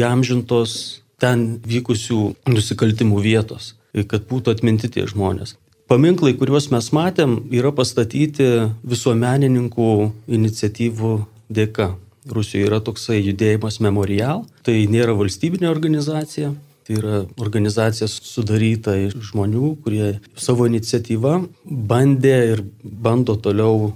įamžintos 0.00 0.72
ten 1.20 1.60
vykusių 1.68 2.22
nusikaltimų 2.50 3.20
vietos 3.24 3.74
kad 4.06 4.26
būtų 4.30 4.54
atminti 4.54 4.90
tie 4.92 5.06
žmonės. 5.10 5.56
Paminklai, 5.90 6.36
kuriuos 6.38 6.68
mes 6.70 6.92
matėm, 6.94 7.40
yra 7.50 7.72
pastatyti 7.74 8.46
visuomenininkų 8.86 9.90
iniciatyvų 10.30 11.14
dėka. 11.50 11.94
Rusijoje 12.30 12.68
yra 12.68 12.78
toksai 12.84 13.18
judėjimas 13.24 13.80
Memorial, 13.82 14.44
tai 14.62 14.84
nėra 14.92 15.16
valstybinė 15.18 15.70
organizacija, 15.70 16.52
tai 16.86 16.98
yra 17.00 17.22
organizacija 17.40 18.06
sudaryta 18.12 18.94
iš 19.08 19.16
žmonių, 19.32 19.72
kurie 19.82 20.12
savo 20.38 20.68
iniciatyvą 20.68 21.32
bandė 21.64 22.36
ir 22.52 22.62
bando 22.84 23.34
toliau 23.40 23.90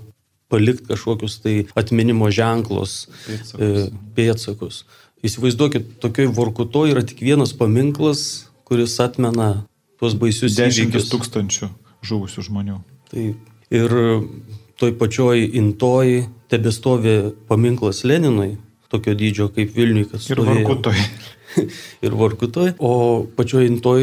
palikti 0.50 0.88
kažkokius 0.88 1.38
tai 1.44 1.54
atminimo 1.78 2.30
ženklus, 2.32 3.04
pėtsakus. 3.28 3.60
E, 3.60 4.02
pėtsakus. 4.16 4.82
Įsivaizduokit, 5.24 5.94
tokioj 6.04 6.28
Vorkuto 6.36 6.84
yra 6.90 7.00
tik 7.06 7.22
vienas 7.24 7.54
paminklas, 7.56 8.50
kuris 8.68 8.98
atmena 9.00 9.64
tuos 10.00 10.16
baisius 10.20 10.58
Dešimtis 10.58 11.08
tūkstančių 11.12 11.70
žuvusių 12.04 12.44
žmonių. 12.44 12.76
Tai 13.08 13.24
ir 13.72 13.94
toj 14.80 14.92
pačioj 15.00 15.46
intoj 15.56 16.26
tebestovi 16.52 17.32
paminklas 17.48 18.02
Leninui, 18.04 18.58
tokio 18.92 19.14
dydžio 19.18 19.48
kaip 19.54 19.74
Vilniui, 19.76 20.08
kas 20.10 20.28
ir 20.30 20.42
Varkutoj. 20.44 20.98
ir 22.06 22.16
Varkutoj, 22.18 22.74
o 22.78 22.92
pačioj 23.36 23.68
intoj 23.68 24.02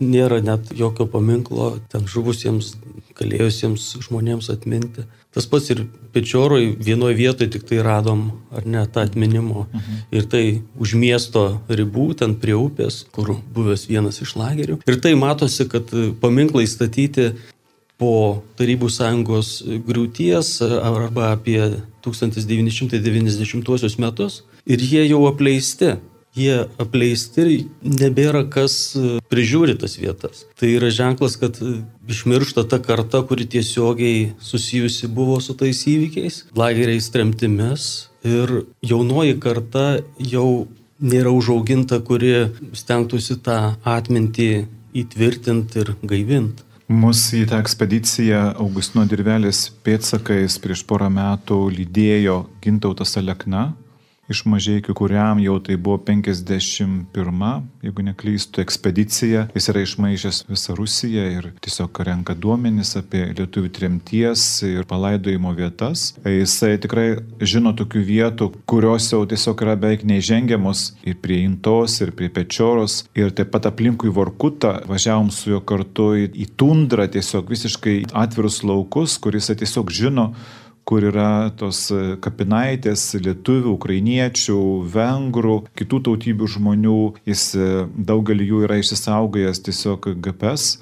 nėra 0.00 0.40
net 0.44 0.72
jokio 0.76 1.06
paminklo 1.10 1.72
ten 1.92 2.06
žuvusiems, 2.10 2.74
kalėjusiems 3.18 3.94
žmonėms 4.06 4.50
atminti. 4.52 5.06
Tas 5.30 5.46
pats 5.46 5.68
ir 5.70 5.84
Pečioroj 6.10 6.72
vienoje 6.82 7.14
vietoje 7.14 7.52
tik 7.54 7.68
tai 7.68 7.78
radom, 7.86 8.24
ar 8.50 8.64
ne, 8.66 8.80
tą 8.90 9.04
atminimo. 9.06 9.68
Mhm. 9.70 10.00
Ir 10.10 10.26
tai 10.26 10.42
už 10.74 10.96
miesto 10.98 11.60
ribų, 11.70 12.08
ten 12.18 12.34
prie 12.34 12.56
upės, 12.58 13.04
kur 13.14 13.36
buvęs 13.54 13.86
vienas 13.86 14.18
iš 14.24 14.34
lagerių. 14.40 14.80
Ir 14.90 14.98
tai 14.98 15.14
matosi, 15.14 15.68
kad 15.70 15.94
paminklai 16.22 16.66
statyti 16.66 17.30
po 18.00 18.42
Tarybų 18.58 18.88
sąjungos 18.90 19.60
griūties 19.86 20.56
arba 20.64 21.34
apie 21.36 21.60
1990 22.04 23.98
metus 24.00 24.42
ir 24.66 24.80
jie 24.80 25.04
jau 25.08 25.26
apleisti 25.28 25.96
jie 26.36 26.66
apleisti 26.78 27.42
ir 27.42 27.50
nebėra 27.82 28.44
kas 28.50 28.94
e, 28.94 29.18
prižiūri 29.32 29.76
tas 29.80 29.96
vietas. 29.98 30.44
Tai 30.58 30.70
yra 30.70 30.90
ženklas, 30.94 31.36
kad 31.40 31.58
e, 31.62 31.80
išmiršta 32.10 32.66
ta 32.70 32.78
karta, 32.82 33.22
kuri 33.26 33.48
tiesiogiai 33.50 34.30
susijusi 34.44 35.10
buvo 35.10 35.40
su 35.42 35.56
tais 35.58 35.82
įvykiais, 35.90 36.44
lageriais 36.58 37.10
tremtimis 37.10 37.88
ir 38.26 38.62
jaunoji 38.86 39.38
karta 39.42 39.86
jau 40.18 40.68
nėra 41.00 41.32
užauginta, 41.34 41.98
kuri 42.04 42.50
stengtųsi 42.76 43.40
tą 43.42 43.74
atmintį 43.88 44.50
įtvirtinti 45.00 45.82
ir 45.82 45.94
gaivinti. 46.02 46.69
Mūsų 46.90 47.44
į 47.44 47.48
tą 47.52 47.58
ekspediciją 47.62 48.38
Augustino 48.58 49.04
dirvelės 49.06 49.68
pėtsakais 49.86 50.56
prieš 50.58 50.80
porą 50.90 51.06
metų 51.14 51.58
lydėjo 51.70 52.40
Gintautas 52.64 53.14
Alekna, 53.20 53.68
iš 54.30 54.44
mažiekių, 54.46 54.94
kuriam 54.96 55.40
jau 55.42 55.56
tai 55.62 55.76
buvo 55.80 55.98
51, 56.06 57.64
jeigu 57.84 58.04
neklystų, 58.06 58.62
ekspedicija. 58.62 59.46
Jis 59.56 59.68
yra 59.72 59.82
išmaišęs 59.84 60.44
visą 60.48 60.76
Rusiją 60.78 61.26
ir 61.34 61.48
tiesiog 61.64 62.00
renka 62.06 62.36
duomenis 62.38 62.94
apie 63.00 63.24
lietuvių 63.34 63.72
tremties 63.74 64.44
ir 64.68 64.86
palaidojimo 64.90 65.52
vietas. 65.58 66.12
Jisai 66.24 66.76
tikrai 66.82 67.08
žino 67.42 67.74
tokių 67.76 68.04
vietų, 68.06 68.50
kurios 68.70 69.10
jau 69.10 69.24
tiesiog 69.28 69.66
yra 69.66 69.76
beveik 69.80 70.06
neižengiamos 70.06 70.86
ir 71.02 71.18
prie 71.22 71.42
Intos, 71.44 71.98
ir 72.04 72.14
prie 72.16 72.30
Pečioros, 72.32 73.02
ir 73.18 73.34
taip 73.34 73.50
pat 73.54 73.66
aplinkui 73.70 74.12
Vorkutą. 74.14 74.78
Važiavom 74.90 75.32
su 75.34 75.54
juo 75.54 75.60
kartu 75.66 76.12
į 76.20 76.50
tundrą, 76.60 77.08
tiesiog 77.10 77.50
visiškai 77.50 77.98
atvirus 78.16 78.62
laukus, 78.66 79.18
kuris 79.22 79.50
tiesiog 79.50 79.90
žino, 79.90 80.30
kur 80.88 81.06
yra 81.10 81.50
tos 81.56 81.86
e, 81.94 82.16
kapinaitės 82.24 83.06
lietuvių, 83.22 83.74
ukrainiečių, 83.76 84.60
vengrų, 84.94 85.56
kitų 85.78 86.02
tautybių 86.08 86.50
žmonių. 86.56 87.00
Jis 87.30 87.48
e, 87.54 87.70
daugelį 88.10 88.52
jų 88.52 88.62
yra 88.68 88.80
išsisaugojęs 88.82 89.64
tiesiog 89.68 90.12
GPS 90.24 90.78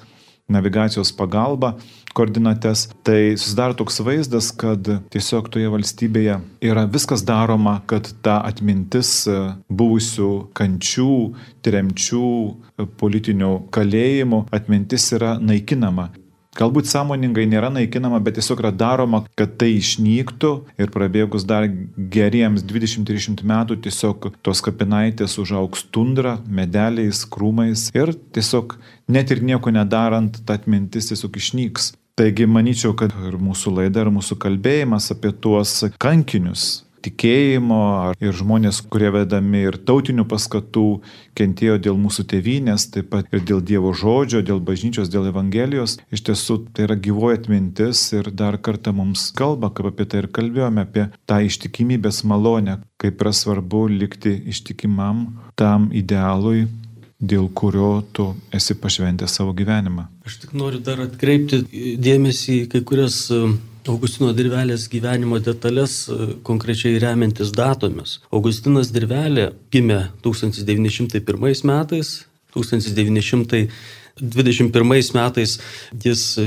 navigacijos 0.49 1.11
pagalba 1.13 1.75
koordinates, 2.13 2.87
tai 3.05 3.37
susidaro 3.37 3.75
toks 3.77 3.99
vaizdas, 4.01 4.49
kad 4.57 4.87
tiesiog 5.13 5.47
toje 5.53 5.69
valstybėje 5.71 6.39
yra 6.65 6.87
viskas 6.89 7.21
daroma, 7.25 7.77
kad 7.89 8.09
ta 8.25 8.39
atmintis 8.49 9.11
e, 9.29 9.37
buvusių 9.69 10.31
kančių, 10.57 11.13
tremčių, 11.65 12.31
politinių 12.99 13.51
kalėjimų 13.75 14.41
atmintis 14.55 15.11
yra 15.15 15.37
naikinama. 15.39 16.09
Galbūt 16.57 16.89
sąmoningai 16.89 17.45
nėra 17.49 17.69
naikinama, 17.73 18.19
bet 18.23 18.39
tiesiog 18.39 18.63
yra 18.63 18.71
daroma, 18.75 19.23
kad 19.37 19.55
tai 19.61 19.71
išnyktų 19.77 20.51
ir 20.81 20.91
prabėgus 20.93 21.45
dar 21.49 21.67
geriems 21.95 22.65
20-30 22.65 23.45
metų 23.47 23.79
tiesiog 23.85 24.31
tos 24.45 24.63
kapinaitės 24.65 25.37
užauks 25.41 25.85
tundra, 25.93 26.37
medeliais, 26.47 27.23
krūmais 27.29 27.89
ir 27.95 28.15
tiesiog 28.35 28.77
net 29.07 29.31
ir 29.31 29.43
nieko 29.45 29.73
nedarant, 29.73 30.41
ta 30.45 30.59
atmintis 30.59 31.11
tiesiog 31.13 31.39
išnyks. 31.39 31.93
Taigi 32.19 32.43
manyčiau, 32.51 32.91
kad 32.99 33.13
ir 33.29 33.37
mūsų 33.39 33.77
laida, 33.77 34.03
ir 34.03 34.09
mūsų 34.11 34.35
kalbėjimas 34.43 35.07
apie 35.13 35.31
tuos 35.31 35.77
kankinius 36.03 36.81
tikėjimo 37.05 37.81
ir 38.21 38.35
žmonės, 38.35 38.81
kurie 38.91 39.11
vedami 39.13 39.65
ir 39.69 39.77
tautinių 39.87 40.25
paskatų, 40.29 40.87
kentėjo 41.39 41.77
dėl 41.85 41.99
mūsų 41.99 42.25
tėvynės, 42.33 42.89
taip 42.93 43.11
pat 43.13 43.29
ir 43.33 43.43
dėl 43.47 43.61
Dievo 43.65 43.93
žodžio, 43.95 44.41
dėl 44.45 44.59
bažnyčios, 44.63 45.11
dėl 45.11 45.29
Evangelijos. 45.31 45.97
Iš 46.11 46.25
tiesų 46.29 46.59
tai 46.73 46.87
yra 46.87 46.97
gyvoja 46.99 47.39
atmintis 47.39 48.03
ir 48.15 48.31
dar 48.31 48.59
kartą 48.61 48.93
mums 48.95 49.29
kalba, 49.37 49.71
kaip 49.71 49.91
apie 49.93 50.09
tai 50.09 50.23
ir 50.23 50.31
kalbėjome, 50.35 50.85
apie 50.87 51.07
tą 51.29 51.39
ištikimybės 51.47 52.25
malonę, 52.27 52.79
kaip 52.99 53.23
yra 53.23 53.33
svarbu 53.35 53.87
likti 53.93 54.35
ištikimam 54.51 55.25
tam 55.59 55.89
idealui, 55.95 56.67
dėl 57.19 57.49
kurio 57.51 57.99
tu 58.15 58.31
esi 58.55 58.75
pašventęs 58.79 59.33
savo 59.39 59.51
gyvenimą. 59.55 60.07
Aš 60.27 60.39
tik 60.43 60.53
noriu 60.55 60.79
dar 60.83 61.01
atkreipti 61.03 61.65
dėmesį 61.99 62.61
į 62.63 62.69
kai 62.71 62.81
kurias 62.87 63.25
Augustino 63.89 64.29
dirvelės 64.37 64.83
gyvenimo 64.91 65.39
detalės, 65.41 65.93
e, 66.07 66.11
konkrečiai 66.45 66.99
remiantis 67.01 67.49
datomis. 67.55 68.19
Augustinas 68.31 68.91
dirvelė 68.93 69.53
gimė 69.73 70.09
1901 70.25 71.63
metais, 71.65 72.25
1921 72.53 75.13
metais 75.17 75.59
jis 76.05 76.37
e, 76.37 76.39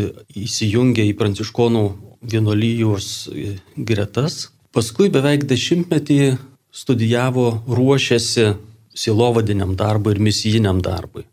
įsijungė 0.44 1.02
į 1.10 1.12
pranciškonų 1.18 1.84
vienolyjos 2.22 3.28
gretas. 3.76 4.50
Paskui 4.72 5.10
beveik 5.12 5.44
dešimtmetį 5.50 6.38
studijavo, 6.72 7.62
ruošėsi 7.68 8.54
silovadiniam 8.94 9.76
darbui 9.76 10.12
ir 10.14 10.20
misijiniam 10.22 10.80
darbui. 10.84 11.24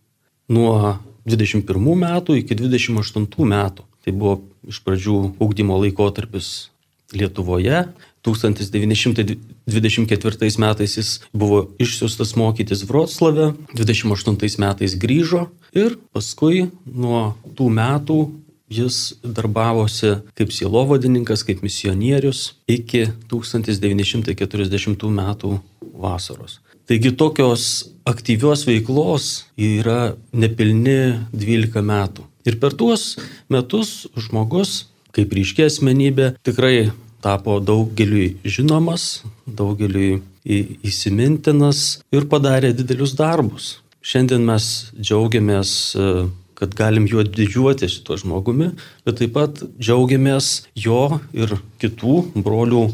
Nuo 0.50 0.98
21 1.30 1.96
metų 2.04 2.36
iki 2.42 2.54
28 2.58 3.46
metų. 3.54 3.82
Tai 4.00 4.12
buvo 4.16 4.40
iš 4.68 4.84
pradžių 4.86 5.18
ūkdymo 5.40 5.76
laikotarpis 5.84 6.70
Lietuvoje. 7.16 7.80
1924 8.22 10.60
metais 10.60 10.98
jis 10.98 11.22
buvo 11.32 11.70
išsiustas 11.80 12.36
mokytis 12.36 12.84
Vroclave, 12.86 13.54
28 13.74 14.60
metais 14.60 14.96
grįžo 15.00 15.48
ir 15.72 15.96
paskui 16.12 16.68
nuo 16.84 17.34
tų 17.56 17.70
metų 17.80 18.30
jis 18.70 19.16
darbavosi 19.24 20.16
kaip 20.38 20.52
sielovadininkas, 20.54 21.44
kaip 21.48 21.64
misionierius 21.66 22.54
iki 22.70 23.08
1940 23.32 25.10
metų 25.10 25.60
vasaros. 26.00 26.60
Taigi 26.90 27.12
tokios 27.14 27.86
aktyvios 28.06 28.66
veiklos 28.66 29.46
yra 29.58 30.16
nepilni 30.34 31.22
12 31.34 31.84
metų. 31.86 32.26
Ir 32.50 32.58
per 32.58 32.74
tuos 32.74 33.14
metus 33.52 34.08
žmogus, 34.18 34.88
kaip 35.14 35.34
ryškė 35.38 35.68
asmenybė, 35.70 36.32
tikrai 36.42 36.90
tapo 37.22 37.60
daugeliui 37.62 38.40
žinomas, 38.48 39.22
daugeliui 39.46 40.22
įsimintinas 40.50 42.00
ir 42.16 42.26
padarė 42.32 42.72
didelius 42.74 43.14
darbus. 43.20 43.78
Šiandien 44.02 44.46
mes 44.48 44.66
džiaugiamės, 44.96 45.72
e, 45.94 46.28
kad 46.58 46.74
galim 46.76 47.06
juo 47.08 47.24
didžiuotis 47.24 48.00
šito 48.00 48.18
žmogumi, 48.18 48.72
bet 49.06 49.20
taip 49.20 49.36
pat 49.36 49.62
džiaugiamės 49.78 50.70
jo 50.74 51.20
ir 51.36 51.58
kitų 51.84 52.16
brolių 52.40 52.88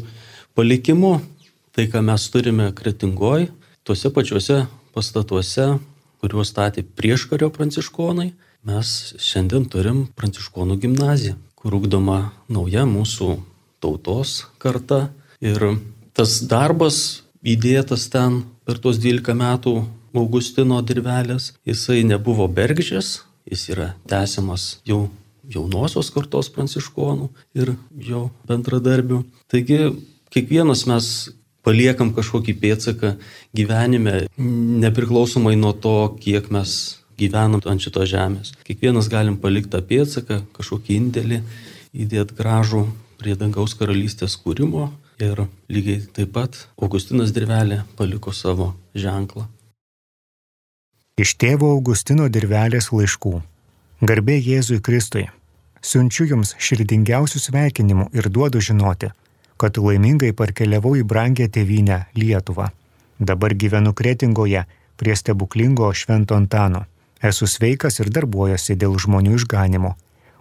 palikimu. 0.58 1.20
Tai, 1.76 1.84
ką 1.92 2.00
mes 2.04 2.24
turime 2.32 2.70
kretingoj, 2.72 3.50
tuose 3.84 4.10
pačiuose 4.12 4.62
pastatuose, 4.96 5.76
kuriuos 6.24 6.50
statė 6.50 6.82
prieškario 6.96 7.50
pranciškonai, 7.52 8.30
mes 8.66 8.92
šiandien 9.22 9.66
turim 9.70 10.06
pranciškonų 10.18 10.78
gimnaziją, 10.82 11.36
kur 11.58 11.76
ugdoma 11.78 12.32
nauja 12.52 12.86
mūsų 12.88 13.36
tautos 13.82 14.42
karta. 14.62 15.06
Ir 15.44 15.62
tas 16.16 16.40
darbas 16.48 17.22
įdėtas 17.46 18.08
ten 18.10 18.42
per 18.66 18.80
tuos 18.82 18.98
12 19.02 19.36
metų 19.36 19.76
Augustino 20.16 20.80
dirvelės, 20.80 21.52
jisai 21.68 22.00
nebuvo 22.08 22.46
bergžės, 22.48 23.20
jis 23.44 23.66
yra 23.74 23.90
tęsiamas 24.08 24.78
jau 24.88 25.06
jaunosios 25.52 26.08
kartos 26.10 26.48
pranciškonų 26.54 27.28
ir 27.60 27.74
jo 28.08 28.26
bendradarbių. 28.48 29.20
Taigi 29.52 29.92
kiekvienas 30.32 30.86
mes 30.90 31.10
paliekam 31.66 32.12
kažkokį 32.16 32.54
pėdsaką 32.62 33.12
gyvenime, 33.56 34.26
nepriklausomai 34.86 35.56
nuo 35.58 35.74
to, 35.74 35.98
kiek 36.22 36.48
mes 36.54 36.96
gyvenam 37.18 37.62
ant 37.64 37.82
šitos 37.82 38.08
žemės. 38.12 38.52
Kiekvienas 38.66 39.08
galim 39.12 39.38
palikti 39.40 39.72
tą 39.74 39.82
pėdsaką, 39.84 40.42
kažkokį 40.56 41.00
indėlį, 41.00 41.42
įdėti 41.96 42.36
gražų 42.38 42.86
prie 43.20 43.36
dangaus 43.38 43.74
karalystės 43.78 44.36
kūrimo 44.40 44.90
ir 45.22 45.46
lygiai 45.72 46.04
taip 46.12 46.32
pat 46.36 46.58
Augustinas 46.76 47.32
Dirvelė 47.32 47.82
paliko 47.96 48.32
savo 48.36 48.74
ženklą. 48.94 49.46
Iš 51.16 51.36
tėvo 51.40 51.70
Augustino 51.72 52.28
Dirvelės 52.28 52.90
laiškų. 52.92 53.38
Garbė 54.04 54.36
Jėzui 54.36 54.82
Kristui. 54.84 55.24
Siunčiu 55.80 56.26
jums 56.28 56.52
širdingiausių 56.60 57.40
sveikinimų 57.40 58.10
ir 58.18 58.28
duodu 58.28 58.60
žinoti, 58.60 59.08
kad 59.56 59.78
laimingai 59.80 60.34
parkeliavau 60.36 60.92
į 61.00 61.06
brangę 61.08 61.46
tėvynę 61.48 62.02
Lietuvą. 62.18 62.68
Dabar 63.18 63.54
gyvenu 63.56 63.94
Kretingoje 63.96 64.66
prie 65.00 65.16
stebuklingo 65.16 65.88
Švento 65.94 66.36
Antano. 66.36 66.84
Esu 67.22 67.46
sveikas 67.46 68.00
ir 68.00 68.10
darbuojuosi 68.12 68.76
dėl 68.76 68.96
žmonių 69.00 69.36
išganimo. 69.38 69.94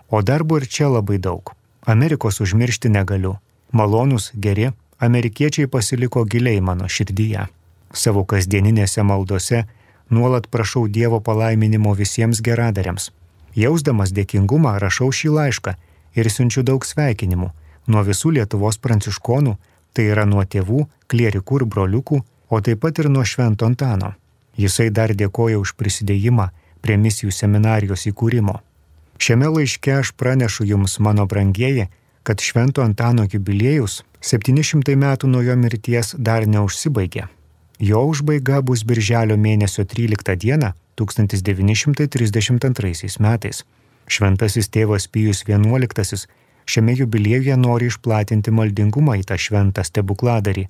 O 0.10 0.22
darbo 0.22 0.60
ir 0.60 0.68
čia 0.68 0.90
labai 0.92 1.18
daug. 1.18 1.54
Amerikos 1.86 2.42
užmiršti 2.42 2.90
negaliu. 2.90 3.38
Malonus, 3.72 4.32
geri, 4.36 4.72
amerikiečiai 5.00 5.68
pasiliko 5.68 6.26
giliai 6.26 6.62
mano 6.62 6.88
širdyje. 6.88 7.48
Savo 7.94 8.24
kasdieninėse 8.24 9.04
maldose 9.04 9.66
nuolat 10.10 10.48
prašau 10.48 10.88
Dievo 10.88 11.20
palaiminimo 11.20 11.94
visiems 11.94 12.42
geradariams. 12.42 13.12
Jausdamas 13.56 14.12
dėkingumą 14.12 14.80
rašau 14.80 15.12
šį 15.12 15.30
laišką 15.38 15.76
ir 16.16 16.30
siunčiu 16.32 16.64
daug 16.64 16.86
sveikinimų 16.86 17.52
nuo 17.88 18.04
visų 18.06 18.34
Lietuvos 18.38 18.78
pranciškonų, 18.82 19.56
tai 19.94 20.10
yra 20.12 20.26
nuo 20.26 20.44
tėvų, 20.44 20.86
klierikų 21.12 21.62
ir 21.62 21.66
broliukų, 21.70 22.22
o 22.50 22.62
taip 22.62 22.82
pat 22.84 23.00
ir 23.02 23.10
nuo 23.10 23.26
Švento 23.26 23.68
Antano. 23.70 24.14
Jisai 24.58 24.90
dar 24.90 25.14
dėkoja 25.14 25.60
už 25.60 25.76
prisidėjimą 25.80 26.50
prie 26.86 26.98
misijų 27.02 27.32
seminarijos 27.34 28.06
įkūrimo. 28.12 28.60
Šiame 29.18 29.48
laiške 29.50 29.92
aš 30.00 30.12
pranešu 30.20 30.66
jums, 30.70 31.00
mano 31.00 31.26
brangieji, 31.26 31.88
kad 32.26 32.42
Švento 32.42 32.82
Antano 32.86 33.26
jubiliejus 33.32 34.04
700 34.22 34.96
metų 34.98 35.28
nuo 35.32 35.42
jo 35.46 35.56
mirties 35.58 36.16
dar 36.18 36.48
neužsibaigė. 36.50 37.28
Jo 37.80 38.06
užbaiga 38.10 38.62
bus 38.62 38.84
birželio 38.88 39.38
mėnesio 39.38 39.86
13 39.86 40.36
dieną 40.44 40.72
1932 40.98 43.20
metais. 43.20 43.64
Šventasis 44.08 44.70
tėvas 44.70 45.08
Pijus 45.12 45.44
XI 45.44 46.28
šiame 46.66 46.94
jubiliejuje 46.98 47.58
nori 47.58 47.86
išplatinti 47.92 48.52
maldingumą 48.52 49.16
į 49.22 49.24
tą 49.30 49.38
šventą 49.38 49.84
stebukladarį. 49.86 50.68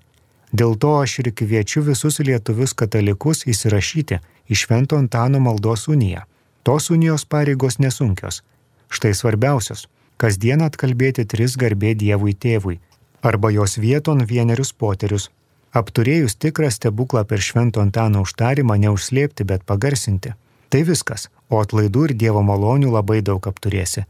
Dėl 0.59 0.75
to 0.79 0.91
aš 1.01 1.13
ir 1.21 1.27
kviečiu 1.39 1.81
visus 1.83 2.21
lietuvius 2.27 2.73
katalikus 2.79 3.43
įsirašyti 3.51 4.19
į 4.47 4.57
Švento 4.61 4.99
Antano 5.01 5.41
maldos 5.43 5.87
uniją. 5.91 6.21
Tos 6.63 6.87
unijos 6.95 7.25
pareigos 7.33 7.75
nesunkios. 7.83 8.41
Štai 8.95 9.11
svarbiausios- 9.19 9.87
kasdien 10.21 10.61
atkalbėti 10.67 11.27
tris 11.27 11.57
garbė 11.57 11.91
Dievui 12.03 12.33
tėvui 12.33 12.79
arba 13.21 13.49
jos 13.51 13.77
vieton 13.85 14.25
vienerius 14.31 14.71
poterius. 14.71 15.29
Apturėjus 15.73 16.37
tikrą 16.43 16.69
stebuklą 16.71 17.25
per 17.27 17.39
Švento 17.39 17.81
Antano 17.81 18.21
užtarimą 18.21 18.75
neužslėpti, 18.85 19.43
bet 19.43 19.65
pagarsinti. 19.65 20.33
Tai 20.69 20.81
viskas, 20.83 21.27
o 21.49 21.55
atlaidų 21.63 22.01
ir 22.09 22.13
Dievo 22.13 22.41
malonių 22.43 22.91
labai 22.91 23.21
daug 23.21 23.41
apturėsi 23.51 24.05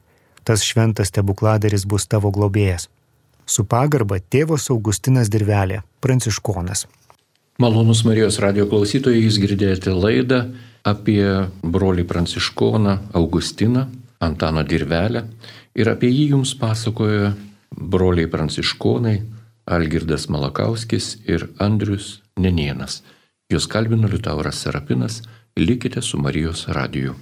tas 0.45 0.63
šventas 0.63 1.09
stebukladaris 1.09 1.88
bus 1.89 2.05
tavo 2.07 2.32
globėjas. 2.32 2.88
Su 3.46 3.66
pagarba 3.70 4.18
tėvas 4.20 4.70
Augustinas 4.74 5.30
Dirvelė, 5.30 5.84
pranciškonas. 6.02 6.86
Malonus 7.62 8.02
Marijos 8.04 8.39
radio 8.43 8.66
klausytojai, 8.68 9.22
jūs 9.22 9.38
girdėjote 9.39 9.93
laidą 9.93 10.39
apie 10.86 11.22
brolį 11.62 12.04
pranciškoną 12.10 12.98
Augustiną, 13.16 13.86
Antaną 14.26 14.64
Dirvelę 14.66 15.26
ir 15.78 15.91
apie 15.91 16.10
jį 16.10 16.32
jums 16.34 16.56
pasakojo 16.58 17.34
broliai 17.76 18.28
pranciškonai 18.32 19.16
Algirdas 19.66 20.28
Malakauskis 20.30 21.16
ir 21.28 21.48
Andrius 21.60 22.22
Nenienas. 22.38 23.02
Jūs 23.52 23.70
kalbino 23.70 24.10
Liutauras 24.10 24.62
Serapinas, 24.64 25.22
likite 25.58 26.02
su 26.02 26.18
Marijos 26.18 26.66
radiju. 26.68 27.16